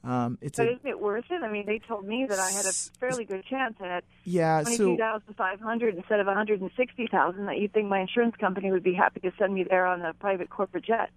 [0.04, 1.44] Um, it's but a, isn't it worth it?
[1.44, 4.96] I mean, they told me that I had a fairly good chance at yeah, twenty-two
[4.96, 7.48] thousand five hundred instead of one hundred and sixty thousand.
[7.48, 10.14] That you'd think my insurance company would be happy to send me there on a
[10.14, 11.10] private corporate jet.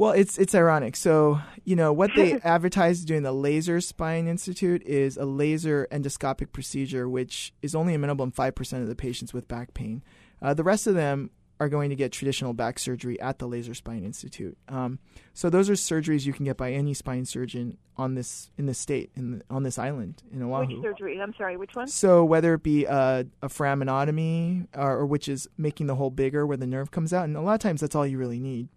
[0.00, 0.96] Well, it's it's ironic.
[0.96, 6.52] So you know what they advertise during the Laser Spine Institute is a laser endoscopic
[6.52, 10.02] procedure, which is only amenable in five percent of the patients with back pain.
[10.40, 11.28] Uh, the rest of them
[11.60, 14.56] are going to get traditional back surgery at the Laser Spine Institute.
[14.68, 15.00] Um,
[15.34, 18.78] so those are surgeries you can get by any spine surgeon on this in this
[18.78, 20.76] state in on this island in Oahu.
[20.76, 21.20] Which surgery?
[21.20, 21.88] I'm sorry, which one?
[21.88, 26.46] So whether it be a, a foraminotomy or, or which is making the hole bigger
[26.46, 28.70] where the nerve comes out, and a lot of times that's all you really need,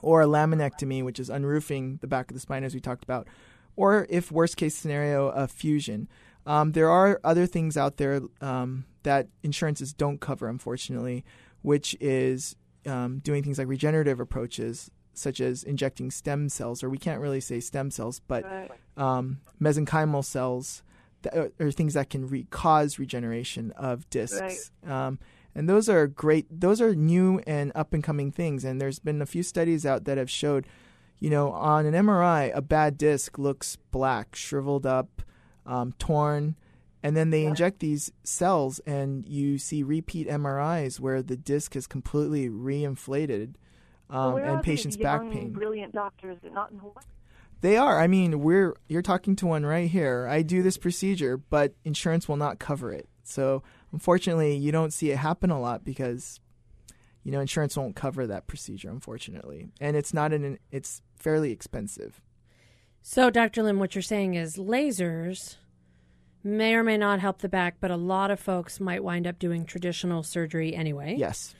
[0.00, 3.26] or a laminectomy, which is unroofing the back of the spine as we talked about,
[3.76, 6.08] or if worst case scenario, a fusion.
[6.46, 11.24] Um, there are other things out there um, that insurances don't cover, unfortunately
[11.64, 16.98] which is um, doing things like regenerative approaches, such as injecting stem cells, or we
[16.98, 18.44] can't really say stem cells, but
[18.98, 20.82] um, mesenchymal cells,
[21.22, 24.70] that, or things that can re- cause regeneration of discs.
[24.84, 25.16] Right.
[25.54, 26.46] And those are great.
[26.50, 28.64] Those are new and up and coming things.
[28.64, 30.66] And there's been a few studies out that have showed,
[31.18, 35.22] you know, on an MRI, a bad disc looks black, shriveled up,
[35.66, 36.56] um, torn
[37.04, 37.50] and then they yeah.
[37.50, 43.56] inject these cells and you see repeat MRIs where the disc is completely reinflated
[44.08, 45.52] um, well, and patients young, back pain.
[45.52, 47.04] Brilliant doctors, not in Hawaii.
[47.60, 48.00] They are.
[48.00, 50.26] I mean, we're you're talking to one right here.
[50.28, 53.06] I do this procedure, but insurance will not cover it.
[53.22, 53.62] So
[53.94, 56.40] unfortunately, you don't see it happen a lot because
[57.22, 58.90] you know insurance won't cover that procedure.
[58.90, 62.20] Unfortunately, and it's not an it's fairly expensive.
[63.00, 63.62] So, Dr.
[63.62, 65.56] Lim, what you're saying is lasers
[66.42, 69.38] may or may not help the back, but a lot of folks might wind up
[69.38, 71.14] doing traditional surgery anyway.
[71.16, 71.54] Yes.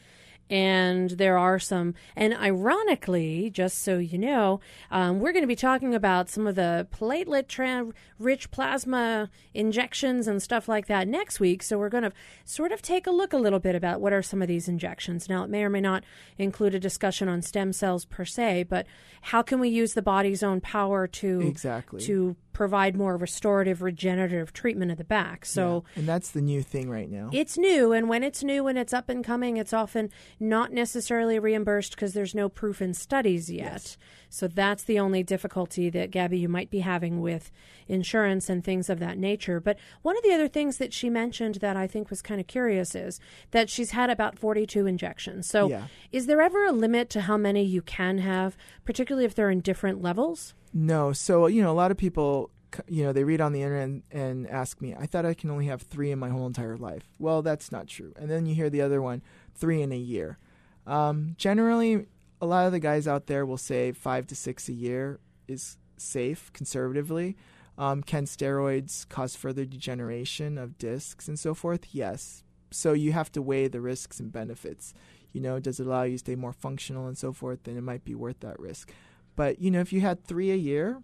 [0.51, 5.57] And there are some, and ironically, just so you know, um, we're going to be
[5.57, 11.41] talking about some of the platelet tra- rich plasma injections and stuff like that next
[11.41, 11.63] week.
[11.63, 12.13] So we're going to
[12.45, 15.29] sort of take a look a little bit about what are some of these injections.
[15.29, 16.05] Now, it may or may not
[16.37, 18.87] include a discussion on stem cells per se, but
[19.23, 24.55] how can we use the body's own power to exactly to provide more restorative, regenerative
[24.55, 25.45] treatment of the back.
[25.45, 26.01] So, yeah.
[26.01, 27.29] and that's the new thing right now.
[27.33, 30.09] It's new, and when it's new and it's up and coming, it's often
[30.41, 33.65] not necessarily reimbursed because there's no proof in studies yet.
[33.65, 33.99] Yes.
[34.31, 37.53] So that's the only difficulty that Gabby you might be having with
[37.87, 39.61] insurance and things of that nature.
[39.61, 42.47] But one of the other things that she mentioned that I think was kind of
[42.47, 45.49] curious is that she's had about 42 injections.
[45.49, 45.87] So yeah.
[46.11, 49.61] is there ever a limit to how many you can have, particularly if they're in
[49.61, 50.55] different levels?
[50.75, 51.13] No.
[51.13, 52.51] So, you know, a lot of people,
[52.89, 55.67] you know, they read on the internet and, ask me, I thought I can only
[55.67, 57.05] have three in my whole entire life.
[57.19, 58.13] Well, that's not true.
[58.17, 59.23] And then you hear the other one,
[59.55, 60.39] three in a year.
[60.87, 62.07] Um, generally,
[62.41, 65.79] a lot of the guys out there will say five to six a year is
[65.97, 67.37] safe conservatively.
[67.79, 71.95] Um, can steroids cause further degeneration of discs and so forth?
[71.95, 72.43] Yes.
[72.71, 74.93] So you have to weigh the risks and benefits.
[75.33, 77.65] You know, does it allow you to stay more functional and so forth?
[77.65, 78.93] Then it might be worth that risk.
[79.37, 81.03] But you know, if you had three a year,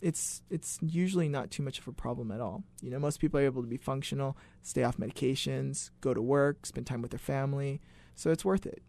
[0.00, 2.64] it's it's usually not too much of a problem at all.
[2.80, 6.66] You know, most people are able to be functional, stay off medications, go to work,
[6.66, 7.80] spend time with their family,
[8.14, 8.82] so it's worth it.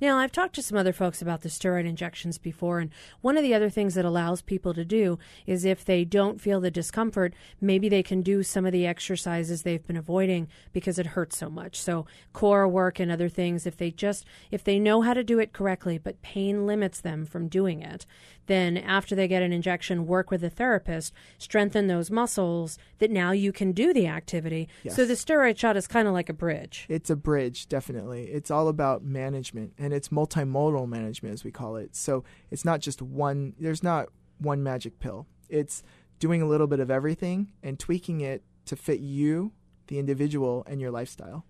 [0.00, 2.90] Now, I've talked to some other folks about the steroid injections before, and
[3.20, 6.58] one of the other things that allows people to do is if they don't feel
[6.58, 11.08] the discomfort, maybe they can do some of the exercises they've been avoiding because it
[11.08, 11.78] hurts so much.
[11.78, 15.38] So, core work and other things, if they just, if they know how to do
[15.38, 18.06] it correctly, but pain limits them from doing it,
[18.46, 23.32] then after they get an injection, work with a therapist, strengthen those muscles that now
[23.32, 24.66] you can do the activity.
[24.82, 24.96] Yes.
[24.96, 26.86] So, the steroid shot is kind of like a bridge.
[26.88, 28.24] It's a bridge, definitely.
[28.24, 31.94] It's all about management, and it's multimodal management, as we call it.
[31.96, 35.26] So it's not just one, there's not one magic pill.
[35.48, 35.82] It's
[36.18, 39.52] doing a little bit of everything and tweaking it to fit you,
[39.88, 41.44] the individual, and your lifestyle.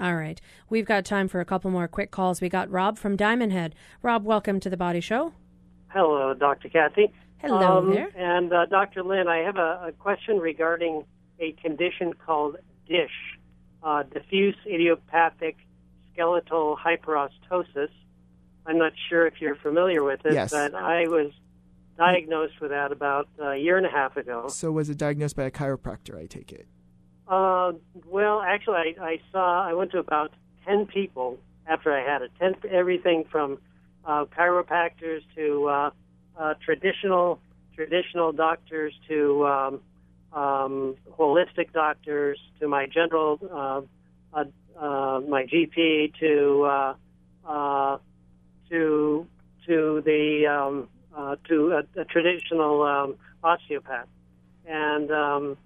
[0.00, 0.40] All right.
[0.70, 2.40] We've got time for a couple more quick calls.
[2.40, 3.74] We got Rob from Diamond Head.
[4.00, 5.34] Rob, welcome to the Body Show.
[5.88, 6.70] Hello, Dr.
[6.70, 7.12] Kathy.
[7.38, 8.10] Hello um, there.
[8.16, 9.02] And uh, Dr.
[9.02, 11.04] Lim, I have a, a, question regarding
[11.40, 12.56] a condition called
[12.88, 13.10] DISH,
[13.82, 15.56] uh, diffuse idiopathic
[16.12, 17.90] skeletal hyperostosis.
[18.66, 20.50] I'm not sure if you're familiar with it, Yes.
[20.50, 21.32] but I was
[21.98, 24.48] diagnosed with that about a year and a half ago.
[24.48, 26.66] So was it diagnosed by a chiropractor, I take it?
[27.28, 27.72] Uh,
[28.06, 30.32] well, actually, I, I saw, I went to about
[30.66, 32.30] 10 people after I had it.
[32.38, 33.58] 10, everything from
[34.04, 35.90] uh, chiropractors to uh,
[36.38, 37.40] uh, traditional
[37.74, 39.80] traditional doctors to um,
[40.34, 43.38] um, holistic doctors to my general
[44.78, 46.94] uh, my GP to uh,
[47.48, 47.98] uh,
[48.70, 49.26] to
[49.66, 54.08] to the um, uh, to a, a traditional um, osteopath,
[54.66, 55.56] and um,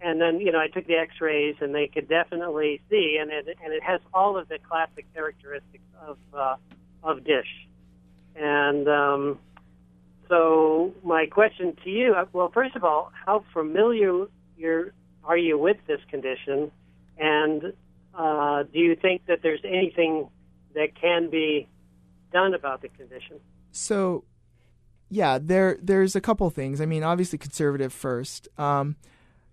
[0.00, 3.48] and then you know I took the X-rays and they could definitely see, and it
[3.62, 6.56] and it has all of the classic characteristics of uh,
[7.02, 7.68] of dish,
[8.36, 9.38] and um,
[10.28, 14.26] so my question to you, uh, well, first of all, how familiar
[15.24, 16.70] are you with this condition,
[17.18, 17.72] and
[18.18, 20.28] uh, do you think that there's anything
[20.74, 21.68] that can be
[22.32, 23.38] done about the condition?
[23.70, 24.24] So,
[25.08, 26.80] yeah, there there's a couple things.
[26.80, 28.48] I mean, obviously conservative first.
[28.58, 28.96] Um,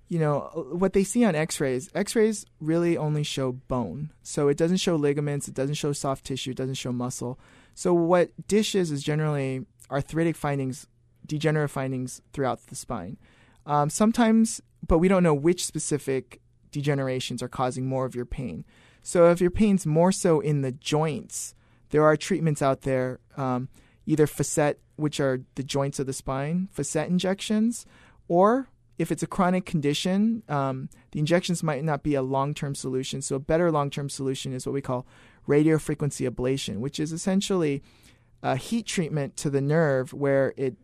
[0.07, 1.89] you know what they see on X-rays.
[1.95, 6.51] X-rays really only show bone, so it doesn't show ligaments, it doesn't show soft tissue,
[6.51, 7.39] it doesn't show muscle.
[7.73, 10.87] So what dish is is generally arthritic findings,
[11.25, 13.17] degenerative findings throughout the spine.
[13.65, 16.39] Um, sometimes, but we don't know which specific
[16.75, 18.65] degenerations are causing more of your pain.
[19.01, 21.53] So if your pain's more so in the joints,
[21.89, 23.69] there are treatments out there, um,
[24.05, 27.85] either facet, which are the joints of the spine, facet injections,
[28.27, 32.75] or if it's a chronic condition, um, the injections might not be a long term
[32.75, 33.21] solution.
[33.21, 35.05] So, a better long term solution is what we call
[35.47, 37.83] radiofrequency ablation, which is essentially
[38.41, 40.75] a heat treatment to the nerve where it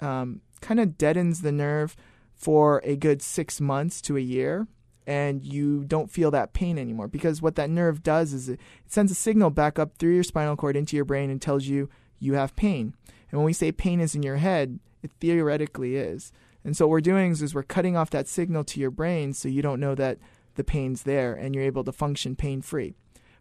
[0.00, 1.96] um, kind of deadens the nerve
[2.34, 4.66] for a good six months to a year.
[5.06, 9.12] And you don't feel that pain anymore because what that nerve does is it, sends
[9.12, 11.88] a signal back up through your spinal cord into your brain and tells you
[12.18, 12.94] you have pain.
[13.30, 16.32] And when we say pain is in your head, it theoretically is.
[16.64, 19.32] And so what we're doing is, is we're cutting off that signal to your brain
[19.32, 20.18] so you don't know that
[20.56, 22.94] the pain's there and you're able to function pain free.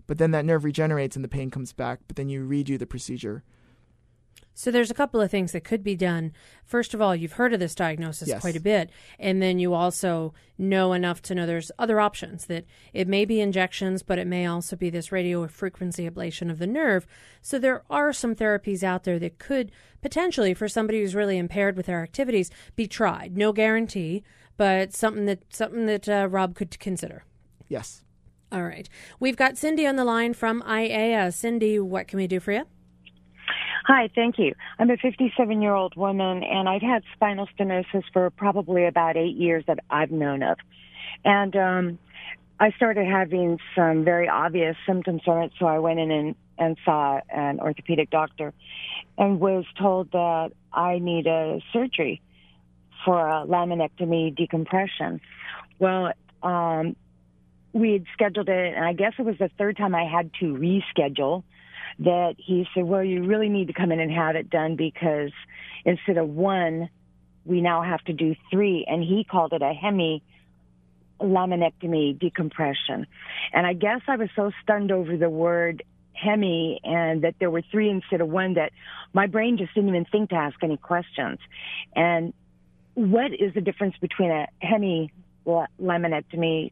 [0.06, 2.86] But then that nerve regenerates and the pain comes back, but then you redo the
[2.86, 3.44] procedure.
[4.58, 6.32] So there's a couple of things that could be done.
[6.64, 8.40] First of all, you've heard of this diagnosis Yes.
[8.40, 8.90] quite a bit,
[9.20, 13.42] and then you also know enough to know there's other options that it may be
[13.42, 17.06] injections, but it may also be this radio frequency ablation of the nerve.
[17.42, 21.76] So there are some therapies out there that could potentially, for somebody who's really impaired
[21.76, 23.36] with their activities, be tried.
[23.36, 24.24] No guarantee,
[24.56, 27.26] but something that something that uh, Rob could consider.
[27.68, 28.04] Yes.
[28.54, 28.88] All right,
[29.20, 31.34] we've got Cindy on the line from Aiea.
[31.34, 32.64] Cindy, what can we do for you?
[33.88, 34.56] Hi, thank you.
[34.80, 39.36] I'm a 57 year old woman, and I've had spinal stenosis for probably about eight
[39.36, 40.58] years that I've known of.
[41.24, 42.00] And um,
[42.60, 46.78] I started having some very obvious symptoms from it, so I went in and, and
[46.84, 48.56] saw an orthopedic doctor
[49.20, 52.24] and was told that I need a surgery
[53.06, 55.22] for a laminectomy decompression.
[55.78, 56.12] Well,
[56.42, 56.96] um,
[57.72, 60.56] we had scheduled it, and I guess it was the third time I had to
[60.56, 61.44] reschedule
[62.00, 65.32] that he said, Well, you really need to come in and have it done because
[65.84, 66.90] instead of one,
[67.46, 68.86] we now have to do three.
[68.88, 70.24] And he called it a hemi
[71.22, 73.08] laminectomy decompression.
[73.54, 75.84] And I guess I was so stunned over the word
[76.14, 78.72] hemi and that there were three instead of one that
[79.14, 81.40] my brain just didn't even think to ask any questions.
[81.96, 82.34] And
[82.94, 85.12] what is the difference between a hemi
[85.46, 86.72] la- laminectomy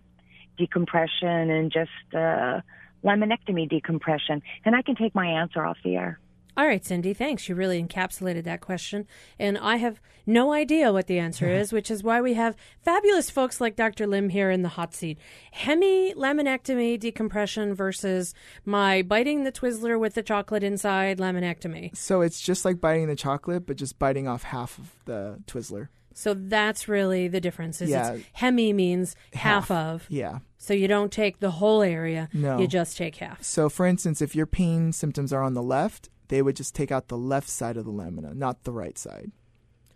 [0.58, 2.62] decompression and just uh,
[3.04, 4.42] laminectomy decompression?
[4.66, 6.20] And I can take my answer off the air.
[6.56, 7.50] All right, Cindy, thanks.
[7.50, 9.08] You really encapsulated that question.
[9.40, 13.32] And I have no idea what the answer is, which is why we have fabulous
[13.32, 14.06] folks like Dr.
[14.06, 15.18] Lim here in the hot seat.
[15.52, 18.36] Hemi laminectomy decompression versus
[18.66, 21.98] my biting the Twizzler with the chocolate inside laminectomy.
[21.98, 25.88] So it's just like biting the chocolate, but just biting off half of the Twizzler.
[26.14, 27.82] So that's really the difference.
[27.82, 28.14] Is Yeah.
[28.14, 29.72] it's hemi means half, Half.
[29.72, 30.06] of.
[30.10, 30.40] Yeah.
[30.58, 32.30] So you don't take the whole area.
[32.34, 32.60] No.
[32.60, 33.44] You just take half.
[33.44, 36.92] So, for instance, if your pain symptoms are on the left, they would just take
[36.92, 39.32] out the left side of the lamina, not the right side.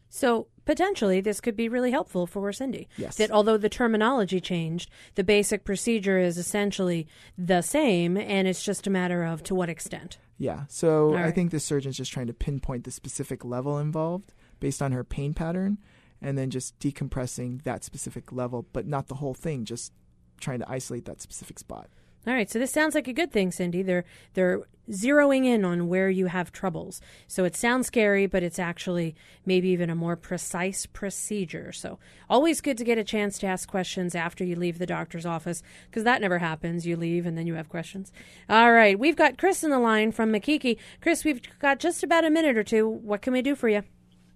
[0.09, 2.87] So potentially this could be really helpful for Cindy.
[2.97, 3.17] Yes.
[3.17, 7.07] That although the terminology changed, the basic procedure is essentially
[7.37, 10.17] the same and it's just a matter of to what extent.
[10.37, 10.63] Yeah.
[10.69, 14.81] So All I think the surgeon's just trying to pinpoint the specific level involved based
[14.81, 15.77] on her pain pattern
[16.21, 19.93] and then just decompressing that specific level, but not the whole thing, just
[20.39, 21.89] trying to isolate that specific spot.
[22.27, 23.81] All right, so this sounds like a good thing, Cindy.
[23.81, 24.03] They're
[24.33, 26.99] they're zeroing in on where you have troubles.
[27.25, 29.15] So it sounds scary, but it's actually
[29.45, 31.71] maybe even a more precise procedure.
[31.71, 31.99] So
[32.29, 35.63] always good to get a chance to ask questions after you leave the doctor's office
[35.89, 36.85] because that never happens.
[36.85, 38.11] You leave and then you have questions.
[38.49, 40.77] All right, we've got Chris in the line from Makiki.
[41.01, 42.87] Chris, we've got just about a minute or two.
[42.87, 43.83] What can we do for you?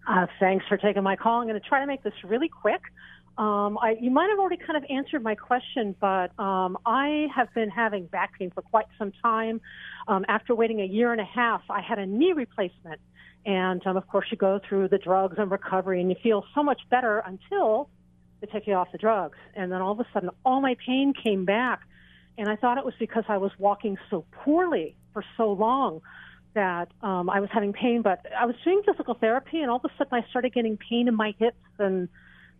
[0.07, 1.41] Uh, thanks for taking my call.
[1.41, 2.81] I'm going to try to make this really quick.
[3.37, 7.53] Um, I, you might have already kind of answered my question, but um, I have
[7.53, 9.61] been having back pain for quite some time.
[10.07, 12.99] Um, after waiting a year and a half, I had a knee replacement.
[13.45, 16.61] And um, of course, you go through the drugs and recovery, and you feel so
[16.61, 17.89] much better until
[18.41, 19.37] they take you off the drugs.
[19.55, 21.81] And then all of a sudden, all my pain came back.
[22.37, 26.01] And I thought it was because I was walking so poorly for so long
[26.53, 29.85] that um, I was having pain, but I was doing physical therapy, and all of
[29.85, 32.09] a sudden I started getting pain in my hips and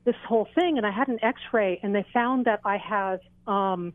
[0.05, 0.77] this whole thing.
[0.77, 3.93] And I had an X-ray, and they found that I had um,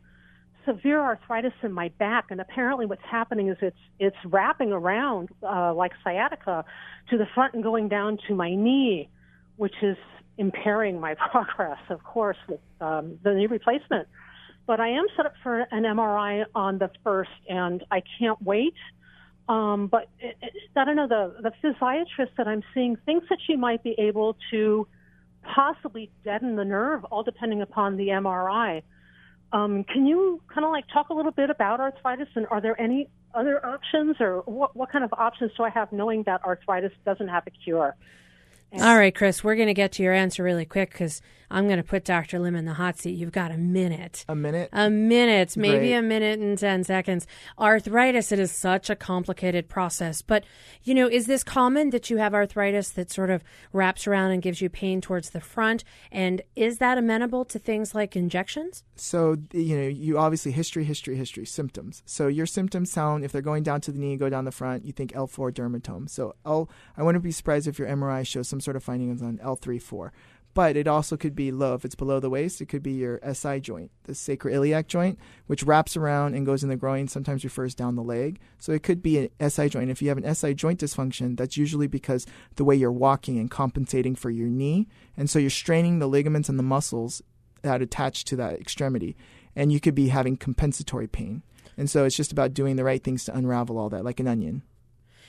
[0.65, 2.27] severe arthritis in my back.
[2.31, 6.65] And apparently, what's happening is it's it's wrapping around uh, like sciatica
[7.11, 9.09] to the front and going down to my knee,
[9.57, 9.97] which is
[10.39, 14.09] impairing my progress, of course, with um, the knee replacement.
[14.67, 18.75] But I am set up for an MRI on the first, and I can't wait.
[19.49, 23.39] Um, but it, it, I don't know the the physiatrist that I'm seeing thinks that
[23.47, 24.89] she might be able to
[25.43, 28.83] possibly deaden the nerve, all depending upon the MRI.
[29.53, 32.81] Um, can you kind of like talk a little bit about arthritis, and are there
[32.81, 36.93] any other options, or what what kind of options do I have, knowing that arthritis
[37.05, 37.95] doesn't have a cure?
[38.73, 41.79] All right, Chris, we're going to get to your answer really quick because I'm going
[41.79, 42.39] to put Dr.
[42.39, 43.17] Lim in the hot seat.
[43.17, 44.25] You've got a minute.
[44.29, 44.71] A minute?
[44.73, 45.95] A minute, maybe Great.
[45.95, 47.27] a minute and 10 seconds.
[47.59, 50.23] Arthritis, it is such a complicated process.
[50.23, 50.45] But,
[50.83, 54.43] you know, is this common that you have arthritis that sort of wraps around and
[54.43, 55.85] gives you pain towards the front?
[56.11, 58.85] And is that amenable to things like injections?
[58.97, 62.03] So, you know, you obviously history, history, history, symptoms.
[62.07, 64.85] So your symptoms sound, if they're going down to the knee, go down the front,
[64.85, 66.09] you think L4 dermatome.
[66.09, 69.39] So L, I wouldn't be surprised if your MRI shows some sort of findings on
[69.39, 70.13] L3, 4.
[70.57, 71.75] But it also could be low.
[71.75, 75.63] If it's below the waist, it could be your SI joint, the sacroiliac joint, which
[75.63, 78.41] wraps around and goes in the groin, sometimes refers down the leg.
[78.59, 79.91] So it could be an SI joint.
[79.91, 83.51] If you have an SI joint dysfunction, that's usually because the way you're walking and
[83.51, 84.89] compensating for your knee.
[85.15, 87.21] And so you're straining the ligaments and the muscles
[87.61, 89.15] that attach to that extremity.
[89.55, 91.43] And you could be having compensatory pain.
[91.77, 94.27] And so it's just about doing the right things to unravel all that, like an
[94.27, 94.63] onion.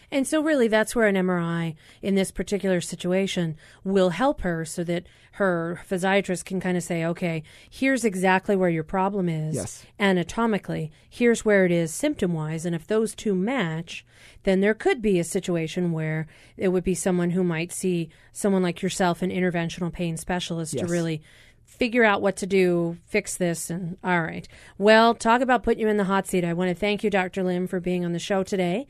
[0.10, 4.84] And so, really, that's where an MRI in this particular situation will help her so
[4.86, 9.86] that her physiatrist can kind of say, okay, here's exactly where your problem is Yes.
[10.00, 12.66] anatomically, here's where it is symptom wise.
[12.66, 14.06] And if those two match,
[14.44, 18.64] then there could be a situation where it would be someone who might see someone
[18.64, 21.22] like yourself, an interventional pain specialist, to really
[21.66, 24.48] figure out what to do, fix this, and all right.
[24.78, 26.46] Well, talk about putting you in the hot seat.
[26.46, 27.44] I want to thank you, Dr.
[27.44, 28.88] Lim, for being on the show today.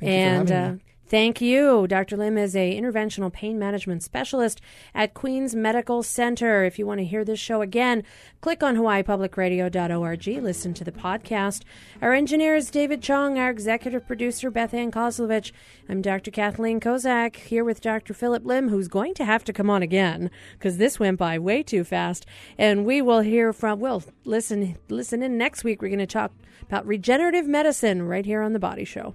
[0.00, 1.86] Thank and uh, thank you.
[1.86, 2.16] Dr.
[2.16, 4.62] Lim is a interventional pain management specialist
[4.94, 6.64] at Queens Medical Center.
[6.64, 8.02] If you want to hear this show again,
[8.40, 11.64] click on hawaiipublicradio.org, listen to the podcast.
[12.00, 15.52] Our engineer is David Chong, our executive producer Beth Ann Kozlovich.
[15.86, 16.30] I'm Dr.
[16.30, 18.14] Kathleen Kozak here with Dr.
[18.14, 21.62] Philip Lim, who's going to have to come on again because this went by way
[21.62, 22.24] too fast.
[22.56, 25.82] And we will hear from, well, listen, listen in next week.
[25.82, 26.32] We're going to talk
[26.62, 29.14] about regenerative medicine right here on The Body Show.